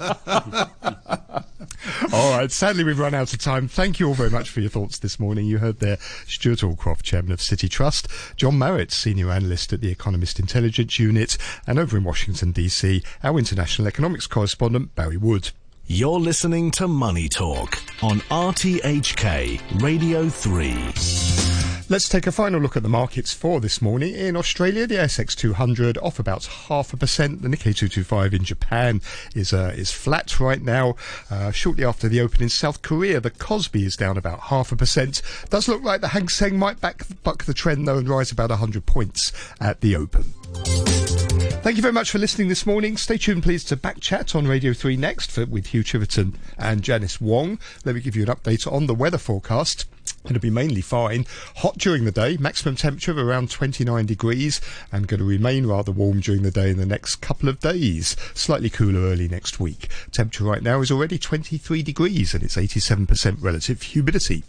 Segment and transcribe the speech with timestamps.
[2.12, 2.50] all right.
[2.50, 3.68] Sadly, we've run out of time.
[3.68, 5.46] Thank you all very much for your thoughts this morning.
[5.46, 9.90] You heard there Stuart Allcroft, Chairman of Citi Trust, John Marrett, Senior Analyst at the
[9.90, 11.36] Economist Intelligence Unit,
[11.66, 15.50] and over in Washington, D.C., our International Economics Correspondent, Barry Wood.
[15.86, 21.49] You're listening to Money Talk on RTHK Radio 3.
[21.90, 24.14] Let's take a final look at the markets for this morning.
[24.14, 27.42] In Australia, the ASX 200 off about half a percent.
[27.42, 29.00] The Nikkei 225 in Japan
[29.34, 30.94] is uh, is flat right now.
[31.28, 34.76] Uh, shortly after the open in South Korea, the Kospi is down about half a
[34.76, 35.20] percent.
[35.48, 38.50] Does look like the Hang Seng might back, buck the trend though and rise about
[38.50, 41.39] 100 points at the open.
[41.62, 42.96] Thank you very much for listening this morning.
[42.96, 47.20] Stay tuned, please, to Backchat on Radio 3 next for, with Hugh Chiverton and Janice
[47.20, 47.58] Wong.
[47.84, 49.84] Let me give you an update on the weather forecast.
[50.24, 51.26] It'll be mainly fine.
[51.56, 55.92] Hot during the day, maximum temperature of around 29 degrees, and going to remain rather
[55.92, 58.16] warm during the day in the next couple of days.
[58.32, 59.88] Slightly cooler early next week.
[60.12, 64.44] Temperature right now is already 23 degrees, and it's 87% relative humidity.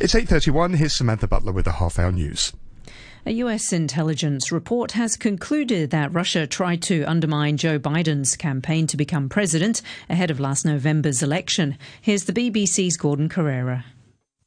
[0.00, 0.76] It's 8.31.
[0.76, 2.54] Here's Samantha Butler with the half hour news.
[3.26, 8.96] A US intelligence report has concluded that Russia tried to undermine Joe Biden's campaign to
[8.96, 11.76] become president ahead of last November's election.
[12.00, 13.84] Here's the BBC's Gordon Corera.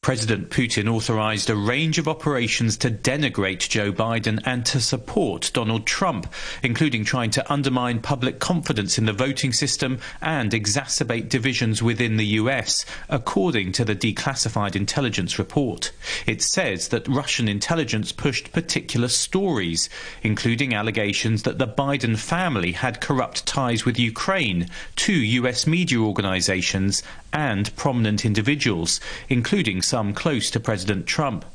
[0.01, 5.85] President Putin authorized a range of operations to denigrate Joe Biden and to support Donald
[5.85, 6.25] Trump,
[6.63, 12.25] including trying to undermine public confidence in the voting system and exacerbate divisions within the
[12.41, 15.91] US, according to the declassified intelligence report.
[16.25, 19.87] It says that Russian intelligence pushed particular stories,
[20.23, 27.03] including allegations that the Biden family had corrupt ties with Ukraine, to US media organizations,
[27.33, 31.45] and prominent individuals, including some close to President Trump.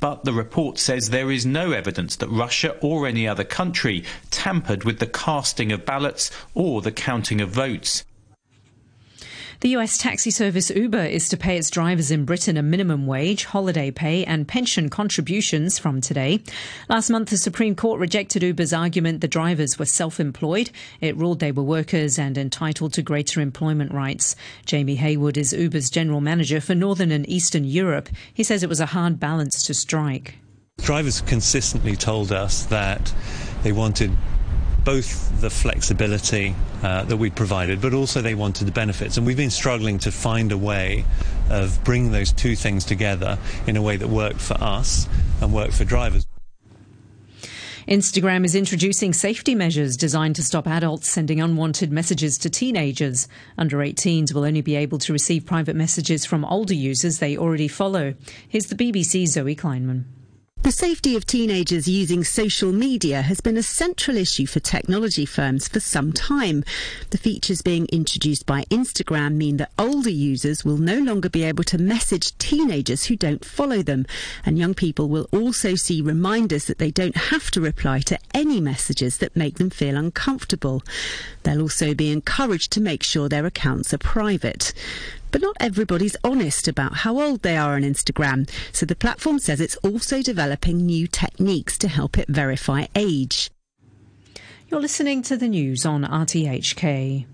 [0.00, 4.84] But the report says there is no evidence that Russia or any other country tampered
[4.84, 8.04] with the casting of ballots or the counting of votes.
[9.60, 13.46] The US taxi service Uber is to pay its drivers in Britain a minimum wage,
[13.46, 16.42] holiday pay, and pension contributions from today.
[16.90, 20.70] Last month, the Supreme Court rejected Uber's argument the drivers were self employed.
[21.00, 24.36] It ruled they were workers and entitled to greater employment rights.
[24.66, 28.10] Jamie Heywood is Uber's general manager for Northern and Eastern Europe.
[28.34, 30.38] He says it was a hard balance to strike.
[30.82, 33.12] Drivers consistently told us that
[33.62, 34.10] they wanted
[34.86, 36.54] both the flexibility
[36.84, 39.16] uh, that we provided, but also they wanted the benefits.
[39.16, 41.04] And we've been struggling to find a way
[41.50, 43.36] of bringing those two things together
[43.66, 45.08] in a way that worked for us
[45.42, 46.24] and worked for drivers.
[47.88, 53.26] Instagram is introducing safety measures designed to stop adults sending unwanted messages to teenagers.
[53.58, 57.68] Under 18s will only be able to receive private messages from older users they already
[57.68, 58.14] follow.
[58.48, 60.04] Here's the BBC's Zoe Kleinman.
[60.66, 65.68] The safety of teenagers using social media has been a central issue for technology firms
[65.68, 66.64] for some time.
[67.10, 71.62] The features being introduced by Instagram mean that older users will no longer be able
[71.62, 74.06] to message teenagers who don't follow them,
[74.44, 78.60] and young people will also see reminders that they don't have to reply to any
[78.60, 80.82] messages that make them feel uncomfortable.
[81.44, 84.72] They'll also be encouraged to make sure their accounts are private.
[85.36, 89.60] But not everybody's honest about how old they are on Instagram, so the platform says
[89.60, 93.50] it's also developing new techniques to help it verify age.
[94.68, 97.26] You're listening to the news on RTHK.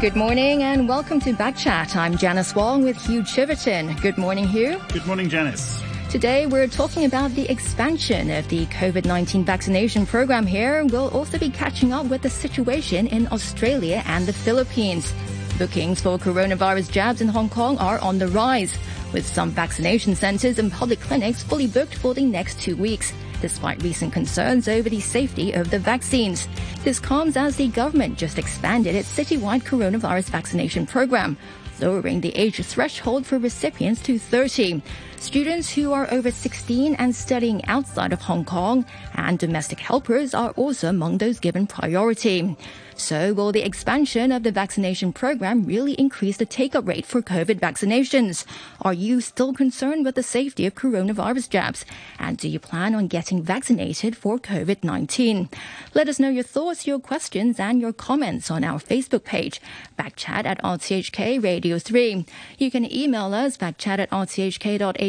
[0.00, 1.94] Good morning and welcome to Backchat.
[1.94, 4.00] I'm Janice Wong with Hugh Chiverton.
[4.00, 4.80] Good morning, Hugh.
[4.94, 5.82] Good morning, Janice.
[6.10, 10.82] Today, we're talking about the expansion of the COVID 19 vaccination program here.
[10.86, 15.12] We'll also be catching up with the situation in Australia and the Philippines.
[15.58, 18.74] Bookings for coronavirus jabs in Hong Kong are on the rise,
[19.12, 23.82] with some vaccination centres and public clinics fully booked for the next two weeks despite
[23.82, 26.48] recent concerns over the safety of the vaccines.
[26.84, 31.36] This comes as the government just expanded its citywide coronavirus vaccination program,
[31.80, 34.82] lowering the age threshold for recipients to 30.
[35.20, 40.52] Students who are over 16 and studying outside of Hong Kong and domestic helpers are
[40.52, 42.56] also among those given priority.
[42.98, 47.22] So, will the expansion of the vaccination program really increase the take up rate for
[47.22, 48.44] COVID vaccinations?
[48.82, 51.84] Are you still concerned with the safety of coronavirus jabs?
[52.18, 55.48] And do you plan on getting vaccinated for COVID 19?
[55.94, 59.60] Let us know your thoughts, your questions, and your comments on our Facebook page,
[59.96, 62.26] backchat at RTHK Radio 3.
[62.58, 64.10] You can email us, backchat at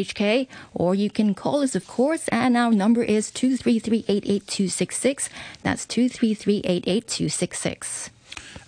[0.04, 5.28] rthk.hk, or you can call us, of course, and our number is 233 88266.
[5.62, 8.10] That's 233 88266.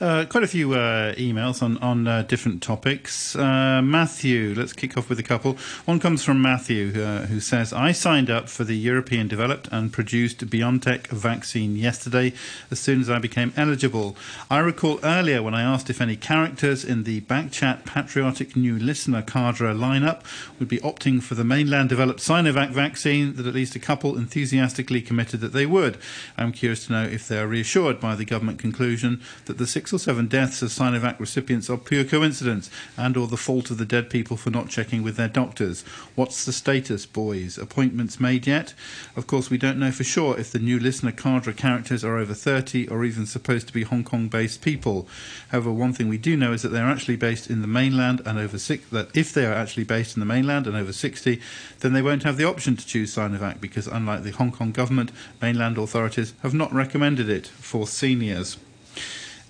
[0.02, 3.37] Uh, quite a few uh, emails on on uh, different topics.
[3.37, 5.56] Uh, Matthew, let's kick off with a couple.
[5.84, 9.93] One comes from Matthew, uh, who says, "I signed up for the European developed and
[9.93, 12.32] produced BioNTech vaccine yesterday,
[12.69, 14.16] as soon as I became eligible.
[14.50, 19.22] I recall earlier when I asked if any characters in the Backchat Patriotic New Listener
[19.22, 20.22] cadre lineup
[20.58, 25.00] would be opting for the mainland developed Sinovac vaccine, that at least a couple enthusiastically
[25.00, 25.96] committed that they would.
[26.37, 29.92] I'm curious to know if they are reassured by the government conclusion that the six
[29.93, 33.85] or seven deaths of Sinovac recipients are pure coincidence and or the fault of the
[33.85, 35.83] dead people for not checking with their doctors.
[36.15, 37.59] What's the status, boys?
[37.59, 38.75] Appointments made yet?
[39.17, 42.35] Of course, we don't know for sure if the new listener cadre characters are over
[42.35, 45.09] 30 or even supposed to be Hong Kong based people.
[45.50, 48.38] However, one thing we do know is that they're actually based in the mainland and
[48.38, 51.41] over six, that if they are actually based in the mainland and over 60,
[51.81, 55.12] then they won't have the option to choose Sinovac because unlike the Hong Kong government,
[55.41, 58.56] mainland authorities have not recommended it for seniors.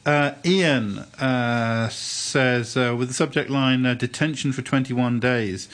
[0.05, 5.69] Uh, Ian uh, says, uh, with the subject line uh, detention for 21 days.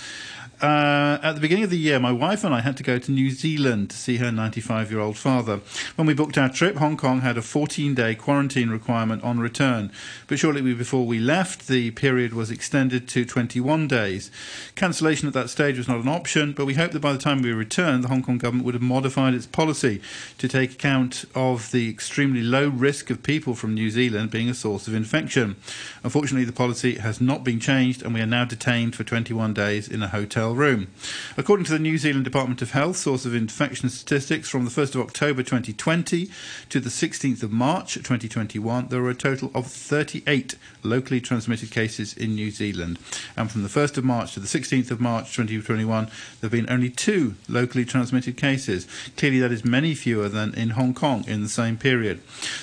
[0.60, 3.12] Uh, at the beginning of the year, my wife and I had to go to
[3.12, 5.60] New Zealand to see her 95 year old father.
[5.94, 9.92] When we booked our trip, Hong Kong had a 14 day quarantine requirement on return.
[10.26, 14.32] But shortly before we left, the period was extended to 21 days.
[14.74, 17.40] Cancellation at that stage was not an option, but we hoped that by the time
[17.40, 20.02] we returned, the Hong Kong government would have modified its policy
[20.38, 24.54] to take account of the extremely low risk of people from New Zealand being a
[24.54, 25.54] source of infection.
[26.02, 29.88] Unfortunately, the policy has not been changed, and we are now detained for 21 days
[29.88, 30.08] in a
[30.48, 30.88] hotel room.
[31.36, 34.94] According to the New Zealand Department of Health, source of infection statistics from the 1st
[34.94, 36.30] of October 2020
[36.68, 42.16] to the 16th of March 2021, there were a total of 38 locally transmitted cases
[42.16, 42.98] in New Zealand.
[43.36, 46.70] And from the 1st of March to the 16th of March 2021, there have been
[46.70, 48.86] only two locally transmitted cases.
[49.16, 52.20] Clearly, that is many fewer than in Hong Kong in the same period.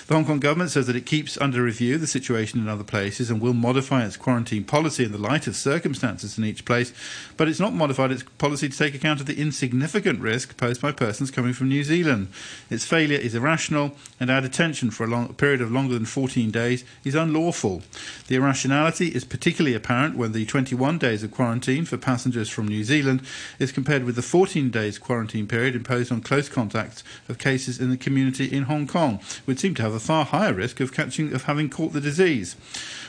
[0.07, 3.29] The Hong Kong government says that it keeps under review the situation in other places
[3.29, 6.93] and will modify its quarantine policy in the light of circumstances in each place,
[7.37, 10.91] but it's not modified its policy to take account of the insignificant risk posed by
[10.91, 12.27] persons coming from New Zealand.
[12.69, 16.51] Its failure is irrational, and our detention for a, long, period of longer than 14
[16.51, 17.81] days is unlawful.
[18.27, 22.83] The irrationality is particularly apparent when the 21 days of quarantine for passengers from New
[22.83, 23.21] Zealand
[23.59, 27.89] is compared with the 14 days quarantine period imposed on close contacts of cases in
[27.89, 31.33] the community in Hong Kong, which seem to have a far higher risk of catching
[31.33, 32.55] of having caught the disease.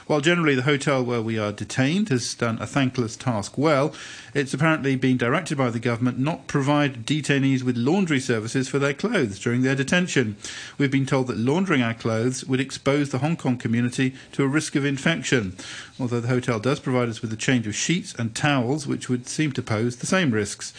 [0.06, 3.92] While generally the hotel where we are detained has done a thankless task well,
[4.34, 8.94] it's apparently been directed by the government not provide detainees with laundry services for their
[8.94, 10.36] clothes during their detention.
[10.78, 14.48] We've been told that laundering our clothes would expose the Hong Kong community to a
[14.48, 15.56] risk of infection,
[16.00, 19.26] although the hotel does provide us with a change of sheets and towels, which would
[19.26, 20.72] seem to pose the same risks.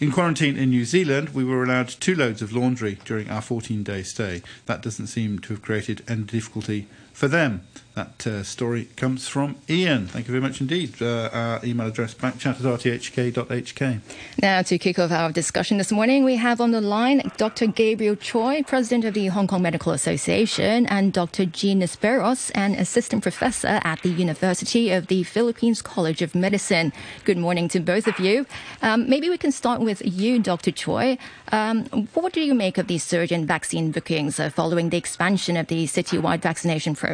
[0.00, 3.84] In quarantine in New Zealand, we were allowed two loads of laundry during our 14
[3.84, 4.42] day stay.
[4.66, 6.88] That doesn't seem to have created any difficulty
[7.22, 7.62] for them.
[7.94, 10.06] That uh, story comes from Ian.
[10.06, 11.02] Thank you very much indeed.
[11.02, 14.00] Uh, our email address backchat at rthk.hk.
[14.40, 17.66] Now, to kick off our discussion this morning, we have on the line Dr.
[17.66, 21.44] Gabriel Choi, President of the Hong Kong Medical Association, and Dr.
[21.44, 26.94] Gene Nisperos, an Assistant Professor at the University of the Philippines College of Medicine.
[27.26, 28.46] Good morning to both of you.
[28.80, 30.70] Um, maybe we can start with you, Dr.
[30.70, 31.18] Choi.
[31.52, 31.84] Um,
[32.14, 35.66] what do you make of the surge in vaccine bookings uh, following the expansion of
[35.66, 37.11] the citywide vaccination program?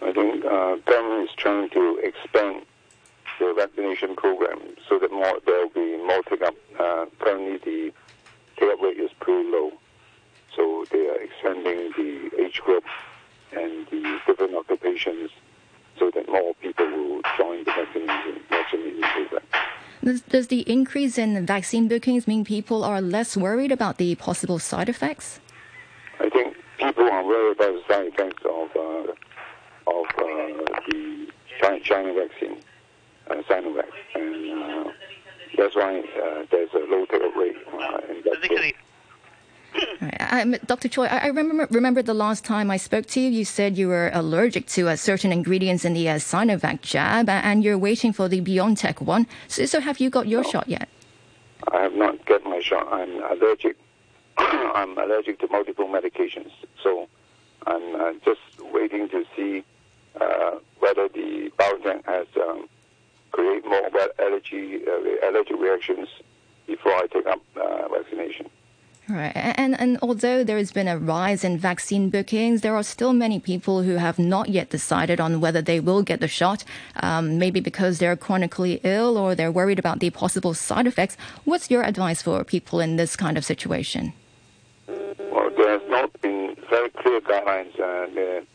[0.00, 2.64] I think uh, government is trying to expand
[3.38, 6.54] the vaccination program so that more there will be more take up.
[6.78, 7.92] Uh, currently, the
[8.56, 9.72] take up rate is pretty low,
[10.54, 12.84] so they are expanding the age group
[13.52, 15.30] and the different occupations
[15.98, 19.42] so that more people will join the vaccination vaccination program.
[20.04, 24.58] Does, does the increase in vaccine bookings mean people are less worried about the possible
[24.58, 25.40] side effects?
[26.20, 29.12] I think people are worried about the side effects of uh,
[29.90, 31.28] of uh, the
[31.60, 32.58] China, China vaccine,
[33.28, 34.92] uh, Sinovac, and uh,
[35.56, 38.74] that's why uh, there's a low take-up rate uh, in that group.
[40.30, 40.88] Um, Dr.
[40.88, 43.88] Choi, I, I remember, remember the last time I spoke to you, you said you
[43.88, 48.28] were allergic to uh, certain ingredients in the uh, Sinovac jab, and you're waiting for
[48.28, 49.26] the BioNTech one.
[49.46, 50.88] So, so have you got your shot yet?
[51.72, 52.88] I have not got my shot.
[52.92, 53.76] I'm allergic.
[54.74, 56.50] I'm allergic to multiple medications,
[56.82, 57.08] so
[57.66, 58.40] I'm uh, just
[58.72, 59.64] waiting to see
[60.20, 62.68] uh, whether the BioNTech has um,
[63.32, 66.08] create more allergy uh, allergic reactions
[66.66, 68.48] before I take up uh, vaccination.
[69.08, 69.32] Right.
[69.34, 73.40] And, and although there has been a rise in vaccine bookings, there are still many
[73.40, 76.62] people who have not yet decided on whether they will get the shot,
[76.96, 81.16] um, maybe because they're chronically ill or they're worried about the possible side effects.
[81.44, 84.12] What's your advice for people in this kind of situation?
[85.68, 87.78] There has not been very clear guidelines.
[87.78, 88.46] Uh, the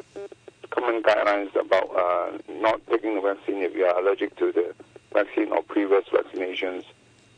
[0.72, 4.74] common guidelines about uh, not taking the vaccine if you are allergic to the
[5.13, 6.86] vaccine or previous vaccinations,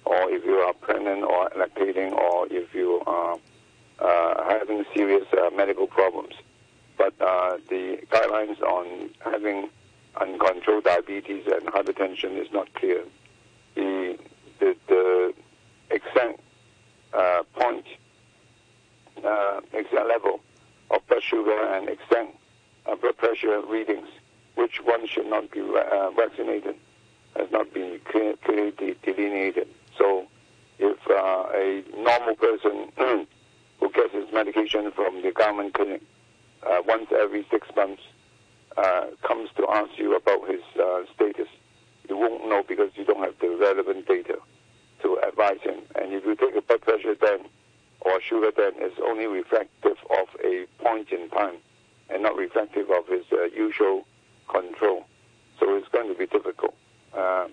[0.05, 3.37] or if you are pregnant or lactating, or if you are
[3.99, 6.35] uh, having serious uh, medical problems.
[6.97, 9.67] But uh, the guidelines on having
[10.15, 13.03] uncontrolled diabetes and hypertension is not clear.
[13.75, 14.17] The
[14.59, 15.33] the, the
[15.89, 16.39] exact
[17.13, 17.83] uh, point,
[19.23, 20.39] uh, exact level
[20.91, 22.35] of blood sugar and exact
[22.85, 24.07] uh, blood pressure readings,
[24.55, 26.75] which one should not be uh, vaccinated,
[27.35, 29.67] has not been clear, clearly delineated.
[29.97, 30.27] So,
[30.79, 32.91] if uh, a normal person
[33.79, 36.01] who gets his medication from the government clinic
[36.65, 38.01] uh, once every six months
[38.77, 41.47] uh, comes to ask you about his uh, status,
[42.09, 44.37] you won't know because you don't have the relevant data
[45.01, 45.79] to advise him.
[45.95, 47.45] And if you take a blood pressure then
[48.05, 51.55] or sugar it's only reflective of a point in time
[52.09, 54.05] and not reflective of his uh, usual
[54.47, 55.05] control.
[55.59, 56.75] So it's going to be difficult.
[57.13, 57.47] Uh,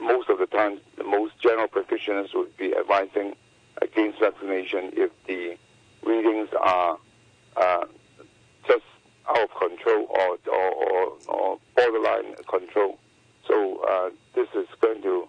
[0.00, 3.34] most of the time, the most general practitioners would be advising
[3.80, 5.56] against vaccination if the
[6.04, 6.98] readings are
[7.56, 7.84] uh,
[8.66, 8.84] just
[9.28, 12.98] out of control or, or, or, or borderline control.
[13.46, 15.28] So uh, this is going to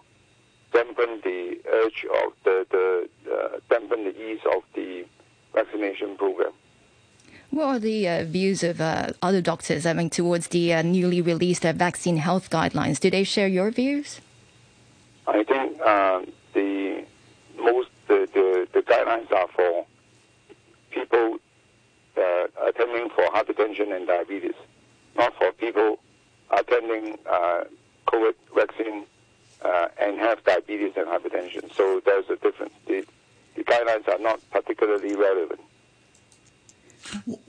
[0.72, 5.04] dampen the urge of the, the uh, dampen the ease of the
[5.54, 6.52] vaccination program.
[7.50, 11.20] What are the uh, views of uh, other doctors, I mean, towards the uh, newly
[11.20, 13.00] released uh, vaccine health guidelines?
[13.00, 14.20] Do they share your views?
[15.26, 16.22] I think uh,
[16.54, 17.04] the
[17.56, 19.84] most the, the, the, guidelines are for
[20.90, 21.38] people
[22.16, 24.54] uh, attending for hypertension and diabetes,
[25.16, 25.98] not for people
[26.52, 27.18] attending
[28.06, 29.06] COVID vaccine
[30.00, 31.72] and have diabetes and hypertension.
[31.74, 32.72] So there's a difference.
[32.86, 33.04] The,
[33.54, 35.60] the guidelines are not particularly relevant.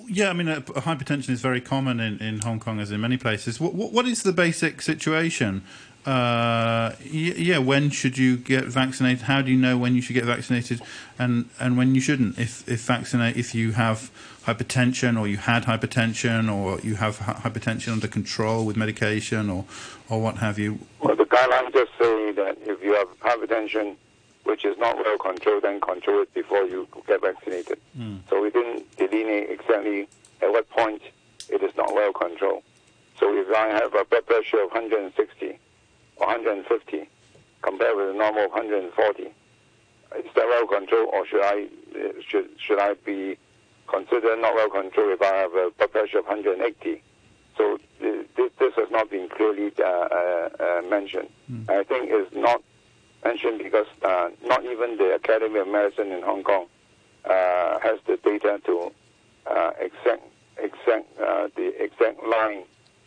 [0.08, 3.18] Yeah, I mean, uh, hypertension is very common in, in Hong Kong as in many
[3.18, 3.60] places.
[3.60, 5.64] What, what, what is the basic situation?
[6.06, 9.24] Uh, yeah, when should you get vaccinated?
[9.24, 10.82] How do you know when you should get vaccinated
[11.20, 12.40] and, and when you shouldn't?
[12.40, 14.10] If if vaccinate if you have
[14.46, 19.66] hypertension or you had hypertension or you have hypertension under control with medication or
[20.10, 20.80] or what have you.
[21.02, 23.96] Well, the guidelines just say that if you have hypertension
[24.44, 27.80] which is not well controlled, then control it before you get vaccinated.
[27.98, 28.20] Mm.
[28.30, 30.08] So we didn't delineate exactly
[30.42, 31.02] at what point
[31.50, 32.64] it is not well controlled.
[33.20, 35.56] So if I have a blood pressure of 160 or
[36.22, 37.10] 150
[37.62, 39.32] compared with a normal of 140, is
[40.36, 41.68] that well controlled, or should I
[42.28, 43.38] should should I be
[43.88, 47.02] considered not well controlled if I have a blood pressure of 180?
[47.58, 48.26] So this,
[48.60, 51.30] this has not been clearly uh, uh, uh, mentioned.
[51.52, 51.70] Mm.
[51.70, 52.64] I think it's not
[53.24, 56.66] mentioned because uh, not even the Academy of Medicine in Hong Kong
[57.26, 58.92] uh, has the data to
[59.50, 60.24] uh, exact
[60.58, 62.64] exact uh, the exact line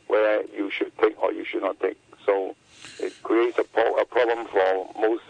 [0.08, 1.98] where you should take or you should not take.
[2.26, 2.54] So
[3.00, 5.24] it creates a, a problem for most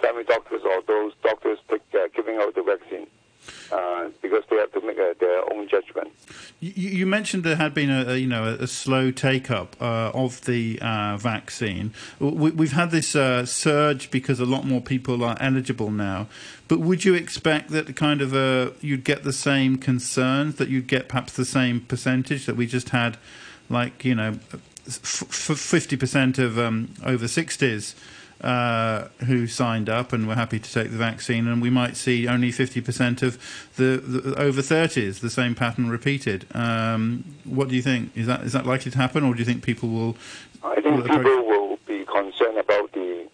[0.00, 3.06] family doctors or those doctors take, uh, giving out the vaccine.
[3.70, 6.10] Uh, because they have to make a, their own judgment.
[6.60, 10.12] You, you, mentioned there had been a, a you know a, slow take up uh,
[10.14, 11.92] of the uh, vaccine.
[12.20, 16.26] We, have had this uh, surge because a lot more people are eligible now.
[16.68, 20.86] But would you expect that kind of a you'd get the same concerns that you'd
[20.86, 23.18] get perhaps the same percentage that we just had,
[23.68, 24.38] like you know,
[24.84, 27.94] fifty percent of um, over sixties
[28.44, 32.28] uh, who signed up and were happy to take the vaccine, and we might see
[32.28, 33.38] only 50% of
[33.76, 36.46] the, the over 30s, the same pattern repeated.
[36.54, 38.14] Um, what do you think?
[38.14, 40.16] Is that is that likely to happen, or do you think people will?
[40.62, 43.26] I think will people will be concerned about the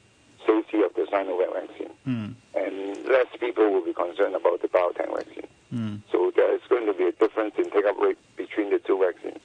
[0.47, 2.35] safety of the Sinovac vaccine, mm.
[2.54, 5.49] and less people will be concerned about the BioNTech vaccine.
[5.75, 6.00] Mm.
[6.12, 9.42] So there is going to be a difference in take-up rate between the two vaccines.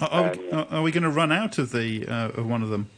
[0.00, 2.70] Are, are, we, are we, going to run out of the uh, of one of
[2.70, 2.88] them?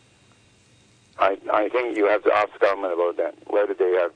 [1.19, 4.13] I, I think you have to ask government about that, whether they have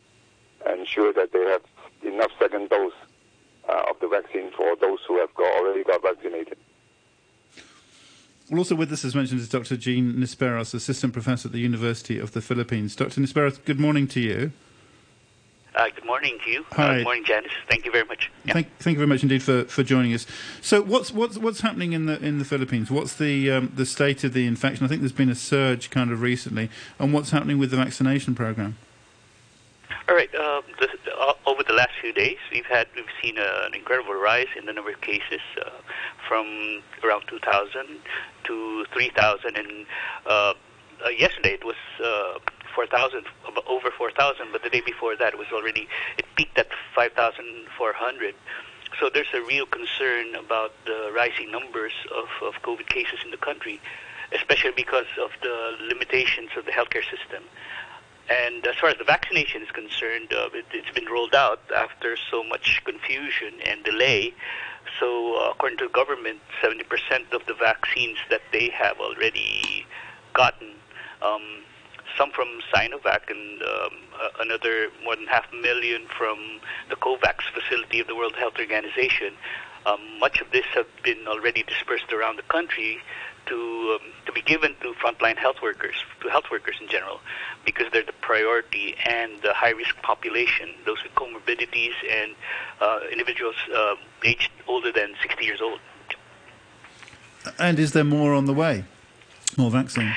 [0.79, 1.63] ensured that they have
[2.03, 2.93] enough second dose
[3.69, 6.59] uh, of the vaccine for those who have got, already got vaccinated.
[8.51, 9.77] Well, also with us, as mentioned, is Dr.
[9.77, 12.95] Gene Nisperos, Assistant Professor at the University of the Philippines.
[12.95, 13.21] Dr.
[13.21, 14.53] Nisperos, good morning to you.
[15.77, 16.65] Uh, good morning to you.
[16.73, 16.95] Uh, Hi.
[16.97, 17.53] good morning, Janice.
[17.69, 18.31] Thank you very much.
[18.47, 18.55] Yeah.
[18.55, 20.27] Thank, thank you very much indeed for, for joining us.
[20.63, 22.91] So, what's what's what's happening in the in the Philippines?
[22.91, 24.87] What's the um, the state of the infection?
[24.87, 28.35] I think there's been a surge kind of recently, and what's happening with the vaccination
[28.35, 28.79] program?
[30.09, 30.35] All right.
[30.35, 34.15] Um, the, uh, over the last few days, we've had we've seen uh, an incredible
[34.15, 35.69] rise in the number of cases uh,
[36.27, 37.99] from around 2,000
[38.45, 39.87] to 3,000, and
[40.25, 40.55] uh,
[41.19, 41.77] yesterday it was
[42.77, 43.25] 4,000,
[43.67, 48.35] over 4,000, but the day before that it was already, it peaked at 5,400.
[49.01, 53.39] so there's a real concern about the rising numbers of, of COVID cases in the
[53.39, 53.81] country,
[54.33, 57.43] especially because of the limitations of the healthcare system.
[58.29, 62.17] And as far as the vaccination is concerned, uh, it, has been rolled out after
[62.31, 64.35] so much confusion and delay.
[65.01, 69.87] So, uh, according to the government, 70% of the vaccines that they have already
[70.35, 70.73] gotten,
[71.23, 71.63] um,
[72.17, 73.93] some from Sinovac and um,
[74.41, 79.35] another more than half million from the COVAX facility of the World Health Organization.
[79.85, 82.99] Um, much of this have been already dispersed around the country
[83.47, 87.21] to um, to be given to frontline health workers, to health workers in general,
[87.65, 92.35] because they're the priority and the high risk population, those with comorbidities and
[92.81, 93.95] uh, individuals uh,
[94.25, 95.79] aged older than 60 years old.
[97.59, 98.85] And is there more on the way?
[99.57, 100.13] More vaccine?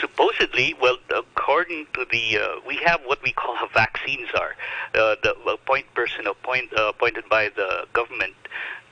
[0.00, 0.98] Supposedly, well,
[1.44, 4.56] according to the, uh, we have what we call a vaccine czar,
[4.94, 5.34] uh, the
[5.66, 8.34] point person appoint, uh, appointed by the government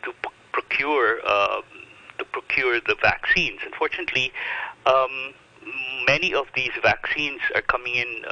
[0.04, 1.62] to p- procure uh,
[2.18, 3.59] to procure the vaccines.
[3.64, 4.30] Unfortunately,
[4.85, 5.32] um,
[6.06, 8.23] many of these vaccines are coming in.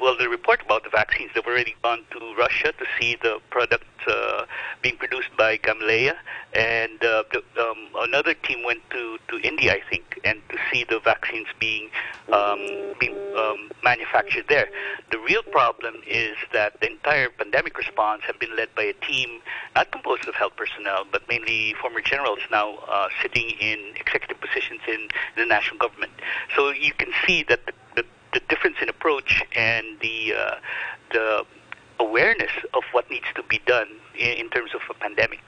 [0.00, 3.84] Well, the report about the vaccines, they've already gone to Russia to see the product
[4.06, 4.44] uh,
[4.82, 6.14] being produced by Gamaleya,
[6.52, 10.84] and uh, the, um, another team went to, to India, I think, and to see
[10.84, 11.88] the vaccines being
[12.32, 12.58] um,
[13.00, 14.68] being um, manufactured there.
[15.10, 19.40] The real problem is that the entire pandemic response have been led by a team
[19.74, 24.80] not composed of health personnel, but mainly former generals now uh, sitting in executive positions
[24.88, 26.12] in the national government.
[26.54, 28.04] So you can see that the, the
[28.36, 30.54] the difference in approach and the uh,
[31.12, 31.46] the
[31.98, 33.88] awareness of what needs to be done
[34.18, 35.40] in, in terms of a pandemic.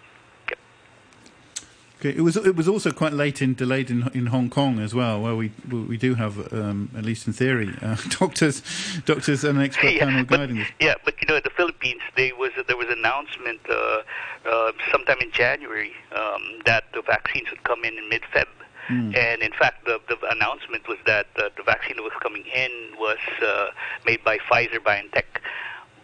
[1.99, 2.11] Okay.
[2.11, 5.21] It was it was also quite late in delayed in in Hong Kong as well,
[5.21, 8.63] where we we do have um, at least in theory uh, doctors
[9.05, 10.69] doctors and an expert yeah, panel but, guiding this.
[10.81, 14.03] Yeah, but you know, in the Philippines, there was there was an announcement uh,
[14.49, 18.47] uh, sometime in January um, that the vaccines would come in in mid Feb.
[18.89, 19.17] Mm.
[19.17, 22.71] And in fact, the, the announcement was that uh, the vaccine that was coming in
[22.99, 23.67] was uh,
[24.07, 25.43] made by Pfizer BioNTech.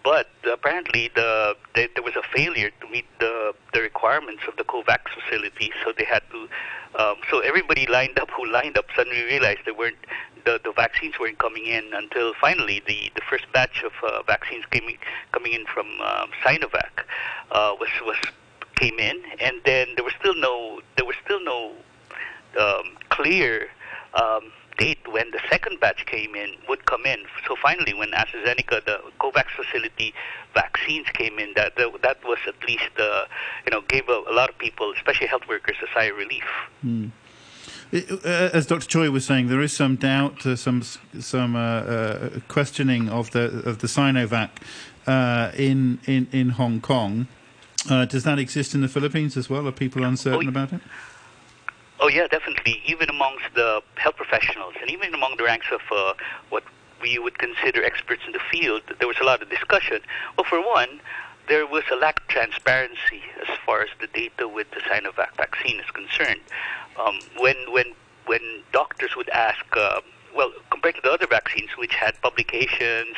[0.03, 4.65] But apparently, the, the, there was a failure to meet the, the requirements of the
[4.65, 6.49] COVAX facility, so they had to.
[6.97, 9.97] Um, so everybody lined up who lined up suddenly realized they weren't
[10.45, 14.65] the, the vaccines weren't coming in until finally the, the first batch of uh, vaccines
[14.71, 14.89] came
[15.33, 17.05] coming in from um, Sinovac
[17.51, 18.17] uh, was was
[18.77, 21.73] came in, and then there was still no there was still no
[22.57, 23.69] um, clear
[24.15, 27.21] um, date when the second batch came in would come in.
[27.47, 30.15] So finally, when AstraZeneca, the COVAX facility
[30.55, 33.25] vaccines came in, that that was at least uh,
[33.67, 36.45] you know gave a, a, lot of people, especially health workers, a sigh of relief.
[36.85, 37.11] Mm.
[38.25, 38.87] As Dr.
[38.87, 43.63] Choi was saying, there is some doubt, uh, some some uh, uh, questioning of the
[43.65, 44.51] of the Sinovac
[45.07, 47.29] uh, in in in Hong Kong.
[47.89, 49.69] Uh, does that exist in the Philippines as well?
[49.69, 50.81] Are people uncertain oh, about it?
[52.05, 52.83] Oh yeah, definitely.
[52.85, 56.13] Even amongst the health professionals, and even among the ranks of uh,
[56.51, 56.63] what
[57.01, 60.01] we would consider experts in the field, there was a lot of discussion.
[60.37, 61.01] Well, for one,
[61.49, 65.81] there was a lack of transparency as far as the data with the Sinovac vaccine
[65.81, 66.43] is concerned.
[67.03, 67.95] Um, when when
[68.27, 70.03] when doctors would ask, uh,
[70.37, 73.17] well, compared to the other vaccines, which had publications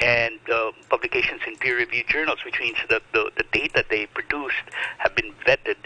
[0.00, 4.66] and uh, publications in peer-reviewed journals, which means that the, the data they produced
[4.98, 5.76] have been vetted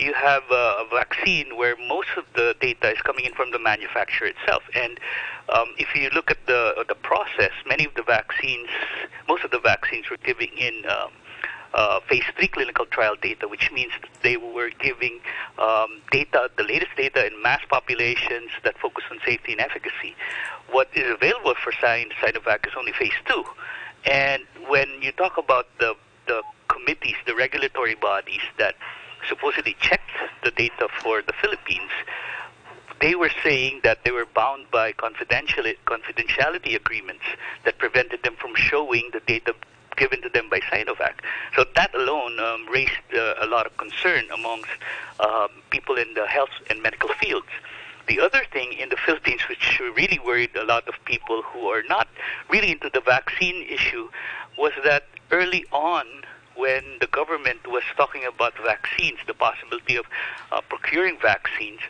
[0.00, 4.28] you have a vaccine where most of the data is coming in from the manufacturer
[4.28, 4.62] itself.
[4.74, 4.98] And
[5.48, 8.68] um, if you look at the the process, many of the vaccines,
[9.28, 10.84] most of the vaccines were giving in.
[10.88, 11.12] Um,
[11.72, 13.92] uh, phase three clinical trial data, which means
[14.24, 15.20] they were giving
[15.58, 20.16] um, data, the latest data in mass populations that focus on safety and efficacy.
[20.72, 23.44] What is available for Sinovac is only phase two.
[24.04, 25.94] And when you talk about the,
[26.26, 28.74] the committees, the regulatory bodies that
[29.28, 30.10] supposedly checked
[30.44, 31.90] the data for the Philippines,
[33.00, 37.24] they were saying that they were bound by confidentiality, agreements
[37.64, 39.54] that prevented them from showing the data
[39.96, 41.14] given to them by Sinovac.
[41.56, 44.70] So that alone um, raised uh, a lot of concern amongst
[45.18, 47.48] um, people in the health and medical fields.
[48.08, 51.82] The other thing in the Philippines, which really worried a lot of people who are
[51.88, 52.08] not
[52.48, 54.08] really into the vaccine issue,
[54.58, 56.06] was that early on
[56.56, 60.06] when the government was talking about vaccines, the possibility of
[60.52, 61.80] uh, procuring vaccines,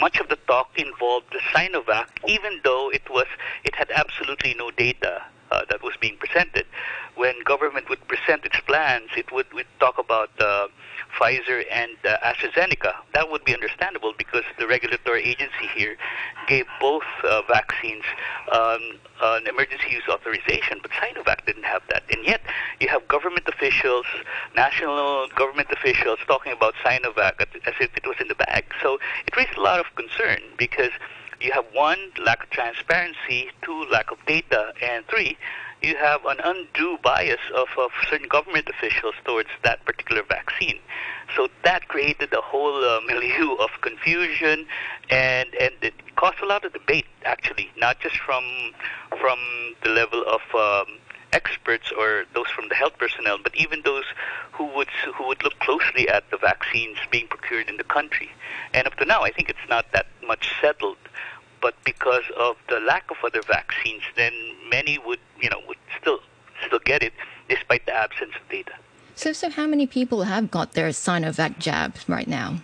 [0.00, 3.26] much of the talk involved the Sinovac, even though it was
[3.64, 5.22] it had absolutely no data
[5.52, 6.66] uh, that was being presented.
[7.14, 10.68] When government would present its plans, it would, would talk about uh,
[11.18, 12.94] Pfizer and uh, AstraZeneca.
[13.12, 15.96] That would be understandable because the regulatory agency here
[16.48, 18.04] gave both uh, vaccines
[18.50, 18.80] um,
[19.22, 22.02] an emergency use authorization, but Sinovac didn't have that.
[22.10, 22.40] And yet,
[22.80, 24.06] you have government officials,
[24.56, 28.64] national government officials, talking about Sinovac as if it was in the bag.
[28.82, 30.90] So it raised a lot of concern because
[31.42, 35.36] you have one, lack of transparency, two, lack of data, and three,
[35.82, 40.78] you have an undue bias of, of certain government officials towards that particular vaccine.
[41.36, 44.66] So that created a whole uh, milieu of confusion,
[45.10, 48.44] and and it caused a lot of debate actually, not just from
[49.20, 49.38] from
[49.82, 50.98] the level of um,
[51.32, 54.04] experts or those from the health personnel, but even those
[54.52, 58.30] who would who would look closely at the vaccines being procured in the country.
[58.74, 60.98] And up to now, I think it's not that much settled
[61.62, 64.32] but because of the lack of other vaccines, then
[64.68, 66.18] many would, you know, would still
[66.66, 67.12] still get it
[67.48, 68.72] despite the absence of data.
[69.14, 72.58] So, so how many people have got their Sinovac jab right now?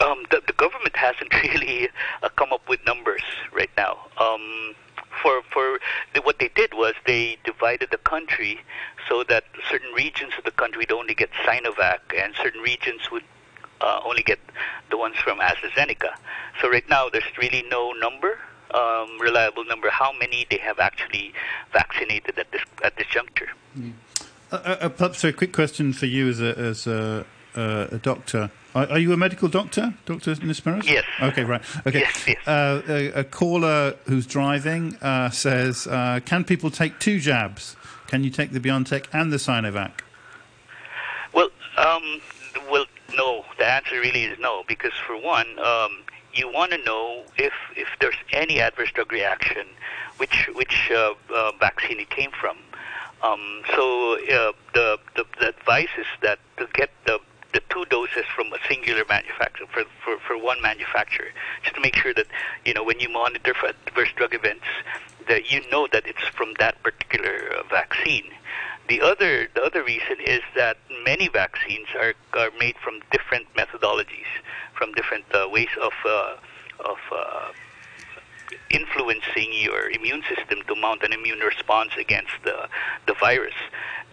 [0.00, 1.88] Um, the, the, government hasn't really
[2.22, 4.06] uh, come up with numbers right now.
[4.18, 4.74] Um,
[5.22, 5.80] for for
[6.14, 8.60] the, what they did was they divided the country
[9.08, 13.24] so that certain regions of the country would only get Sinovac, and certain regions would
[13.80, 14.38] uh, only get
[14.90, 16.14] the ones from AstraZeneca.
[16.60, 18.38] So right now, there's really no number,
[18.74, 21.32] um, reliable number, how many they have actually
[21.72, 23.48] vaccinated at this at this juncture.
[23.78, 23.92] Mm.
[24.50, 28.50] Uh, uh, perhaps a quick question for you as a as a, uh, a doctor.
[28.74, 30.84] Are, are, you a medical doctor, Doctor Nisperos?
[30.84, 31.04] Yes.
[31.20, 31.62] Okay, right.
[31.86, 32.00] Okay.
[32.00, 32.46] Yes, yes.
[32.46, 37.76] Uh, a, a, caller who's driving uh, says, uh, "Can people take two jabs?
[38.06, 40.00] Can you take the BioNTech and the Sinovac?"
[41.32, 42.20] Well, um,
[42.70, 42.86] well,
[43.16, 43.44] no.
[43.68, 46.02] Answer really is no, because for one, um,
[46.32, 49.66] you want to know if if there's any adverse drug reaction,
[50.16, 52.56] which which uh, uh, vaccine it came from.
[53.22, 57.20] Um, so uh, the, the the advice is that to get the
[57.52, 61.28] the two doses from a singular manufacturer for, for, for one manufacturer,
[61.62, 62.26] just to make sure that
[62.64, 64.66] you know when you monitor for adverse drug events,
[65.28, 68.24] that you know that it's from that particular uh, vaccine.
[68.88, 74.30] The other the other reason is that many vaccines are are made from different methodologies,
[74.74, 76.36] from different uh, ways of uh,
[76.80, 77.52] of uh,
[78.70, 82.68] influencing your immune system to mount an immune response against the
[83.06, 83.58] the virus.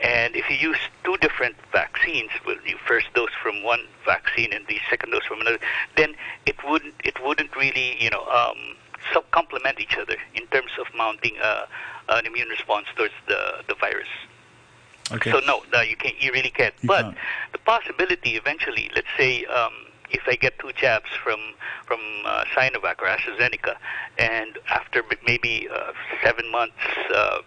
[0.01, 4.67] And if you use two different vaccines, well, you first dose from one vaccine and
[4.67, 5.59] the second dose from another,
[5.95, 8.75] then it wouldn't it wouldn't really you know um,
[9.13, 11.65] so complement each other in terms of mounting a,
[12.09, 14.09] an immune response towards the the virus.
[15.12, 15.32] Okay.
[15.32, 16.20] So no, no, you can't.
[16.22, 16.74] You really can't.
[16.82, 17.18] You but can't.
[17.52, 19.74] the possibility, eventually, let's say, um,
[20.10, 21.39] if I get two jabs from
[21.86, 23.76] from uh, Sinovac or AstraZeneca,
[24.18, 25.91] and after maybe uh,
[26.24, 26.74] seven months,
[27.13, 27.39] uh,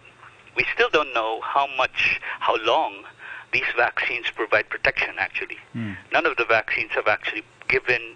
[0.55, 3.03] we still don't know how much, how long
[3.51, 5.15] these vaccines provide protection.
[5.17, 5.93] Actually, Hmm.
[6.13, 8.15] none of the vaccines have actually given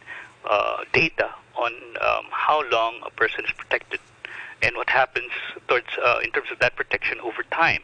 [0.49, 3.99] uh, data on um, how long a person is protected
[4.63, 5.31] and what happens
[5.67, 7.81] towards uh, in terms of that protection over time.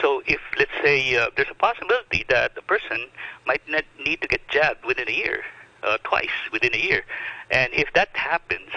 [0.00, 3.06] So if let's say uh, there's a possibility that the person
[3.46, 5.42] might not need to get jabbed within a year,
[5.82, 7.02] uh, twice within a year,
[7.50, 8.70] and if that happens,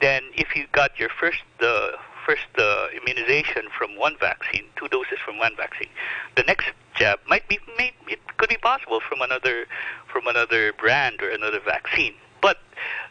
[0.00, 1.90] then if you got your first uh,
[2.24, 5.88] first uh, immunization from one vaccine, two doses from one vaccine,
[6.36, 9.66] the next jab might be may, it could be possible from another
[10.12, 12.14] from another brand or another vaccine.
[12.40, 12.58] But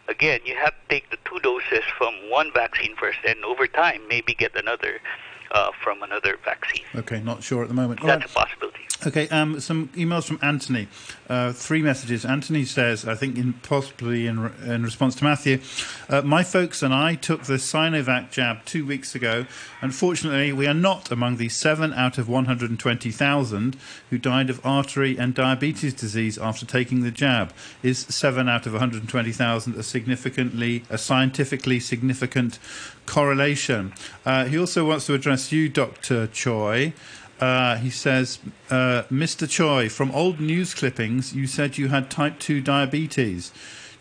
[0.07, 4.01] again, you have to take the two doses from one vaccine first, and over time,
[4.07, 4.99] maybe get another
[5.51, 6.83] uh, from another vaccine.
[6.95, 8.01] Okay, not sure at the moment.
[8.03, 8.31] That's right.
[8.31, 8.66] a possibility.
[9.05, 10.87] Okay, um, some emails from Anthony.
[11.29, 12.25] Uh, three messages.
[12.25, 15.59] Anthony says, I think in possibly in, in response to Matthew,
[16.09, 19.45] uh, my folks and I took the Sinovac jab two weeks ago.
[19.81, 23.77] Unfortunately, we are not among the seven out of 120,000
[24.09, 27.53] who died of artery and diabetes disease after taking the jab.
[27.83, 32.57] Is seven out of 120,000 a significantly, a scientifically significant
[33.05, 33.93] correlation?
[34.25, 36.25] Uh, he also wants to address you, Dr.
[36.27, 36.93] Choi.
[37.39, 39.47] Uh, he says, uh, Mr.
[39.47, 43.51] Choi, from old news clippings, you said you had type 2 diabetes.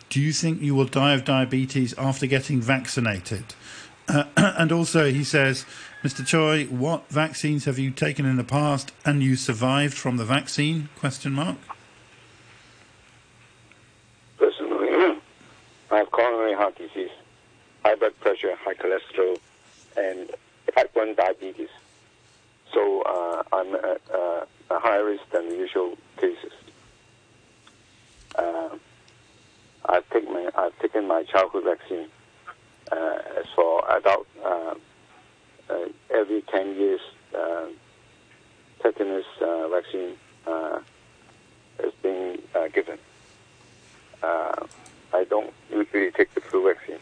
[0.09, 3.53] Do you think you will die of diabetes after getting vaccinated?
[4.07, 5.65] Uh, and also, he says,
[6.03, 6.25] Mr.
[6.25, 10.89] Choi, what vaccines have you taken in the past and you survived from the vaccine?
[10.95, 11.57] Question mark.
[14.37, 15.19] Personally,
[15.91, 17.11] I have coronary heart disease,
[17.83, 19.37] high blood pressure, high cholesterol,
[19.95, 20.31] and
[20.73, 21.69] type 1 diabetes.
[22.73, 26.51] So uh, I'm at uh, a higher risk than the usual cases.
[28.35, 28.69] Uh,
[29.85, 32.07] I've, taken my, I've taken my childhood vaccine.
[32.91, 34.75] Uh, as for adult, uh,
[35.69, 35.75] uh,
[36.09, 37.01] every 10 years,
[37.37, 37.65] uh,
[38.81, 40.13] tetanus uh, vaccine
[40.45, 40.79] uh,
[41.81, 42.39] has been
[42.73, 42.97] given.
[45.13, 46.99] I don't usually take the flu vaccine.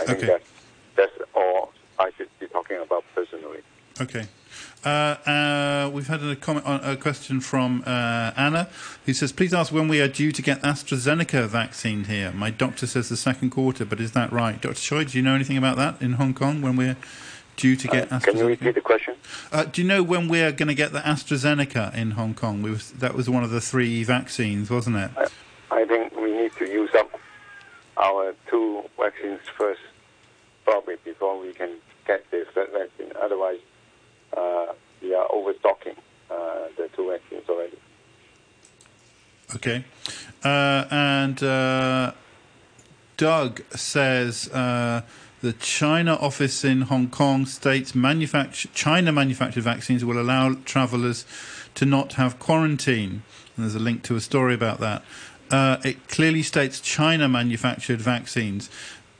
[0.00, 0.26] I think Okay.
[0.26, 0.44] that's,
[0.94, 3.60] that's all I should be talking about personally.
[4.00, 4.26] Okay.
[4.84, 8.68] Uh, uh, we've had a comment, on, a question from uh, Anna,
[9.06, 12.30] who says, "Please ask when we are due to get AstraZeneca vaccine here.
[12.32, 14.74] My doctor says the second quarter, but is that right, Dr.
[14.74, 15.04] Choi?
[15.04, 16.96] Do you know anything about that in Hong Kong when we're
[17.56, 18.74] due to get Uh, can you repeat AstraZeneca?
[18.74, 19.14] the question?
[19.50, 22.62] Uh, do you know when we're going to get the AstraZeneca in Hong Kong?
[22.62, 25.10] We was, that was one of the three vaccines, wasn't it?
[25.70, 27.10] I think we need to use up
[27.96, 29.80] our two vaccines first,
[30.64, 31.70] probably before we can
[32.06, 33.12] get this third vaccine.
[33.20, 33.64] Otherwise, uh,
[35.02, 35.96] we are overstocking
[36.30, 37.78] uh, the two vaccines already.
[39.54, 39.84] Okay.
[40.44, 42.12] Uh, and uh,
[43.16, 45.02] Doug says uh,
[45.40, 51.24] the China office in Hong Kong states manufacture, China manufactured vaccines will allow travellers
[51.74, 53.22] to not have quarantine.
[53.56, 55.02] And there's a link to a story about that.
[55.50, 58.68] Uh, it clearly states China manufactured vaccines.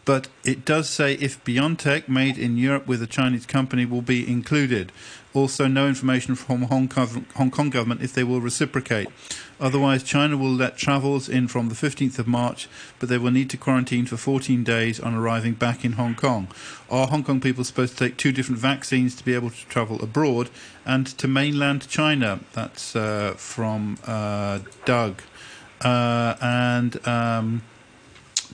[0.09, 4.27] But it does say if BioNTech, made in Europe with a Chinese company, will be
[4.27, 4.91] included.
[5.35, 9.09] Also, no information from Hong Kong, Hong Kong government if they will reciprocate.
[9.61, 13.51] Otherwise, China will let travels in from the 15th of March, but they will need
[13.51, 16.49] to quarantine for 14 days on arriving back in Hong Kong.
[16.89, 20.03] Are Hong Kong people supposed to take two different vaccines to be able to travel
[20.03, 20.49] abroad
[20.87, 22.41] and to mainland China?
[22.55, 25.21] That's uh, from uh, Doug.
[25.83, 27.61] Uh, and um,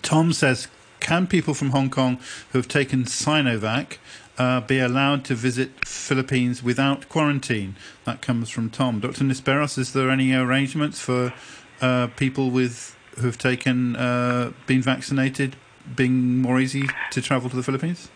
[0.03, 0.67] Tom says,
[1.05, 2.19] can people from Hong Kong
[2.51, 3.99] who have taken Sinovac
[4.39, 7.77] uh, be allowed to visit Philippines without quarantine?
[8.05, 9.01] That comes from Tom.
[9.01, 9.23] Dr.
[9.25, 11.35] Nisperos, is there any arrangements for
[11.83, 15.57] uh, people with who have taken uh, been vaccinated
[15.95, 18.09] being more easy to travel to the Philippines?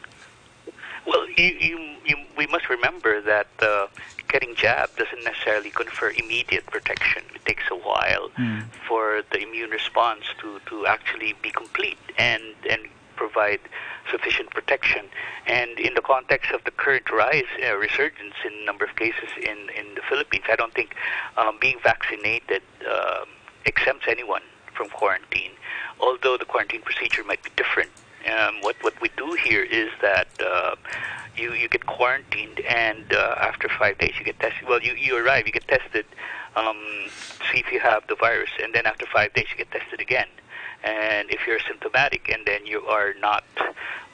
[1.06, 3.88] Well, you, you, you, we must remember that uh,
[4.28, 7.22] getting jabbed doesn't necessarily confer immediate protection.
[7.34, 8.30] It takes a while
[8.86, 12.82] for the immune response to, to actually be complete and, and
[13.16, 13.60] provide
[14.10, 15.06] sufficient protection.
[15.46, 19.58] And in the context of the current rise, uh, resurgence in number of cases in,
[19.76, 20.94] in the Philippines, I don't think
[21.36, 23.28] um, being vaccinated um
[23.64, 24.42] exempts anyone
[24.74, 25.52] from quarantine,
[26.00, 27.90] although the quarantine procedure might be different.
[28.28, 30.76] Um, what what we do here is that uh,
[31.36, 34.68] you you get quarantined, and uh, after five days you get tested.
[34.68, 36.04] Well, you you arrive, you get tested,
[36.56, 36.76] um,
[37.50, 40.28] see if you have the virus, and then after five days you get tested again.
[40.84, 43.44] And if you're symptomatic, and then you are not,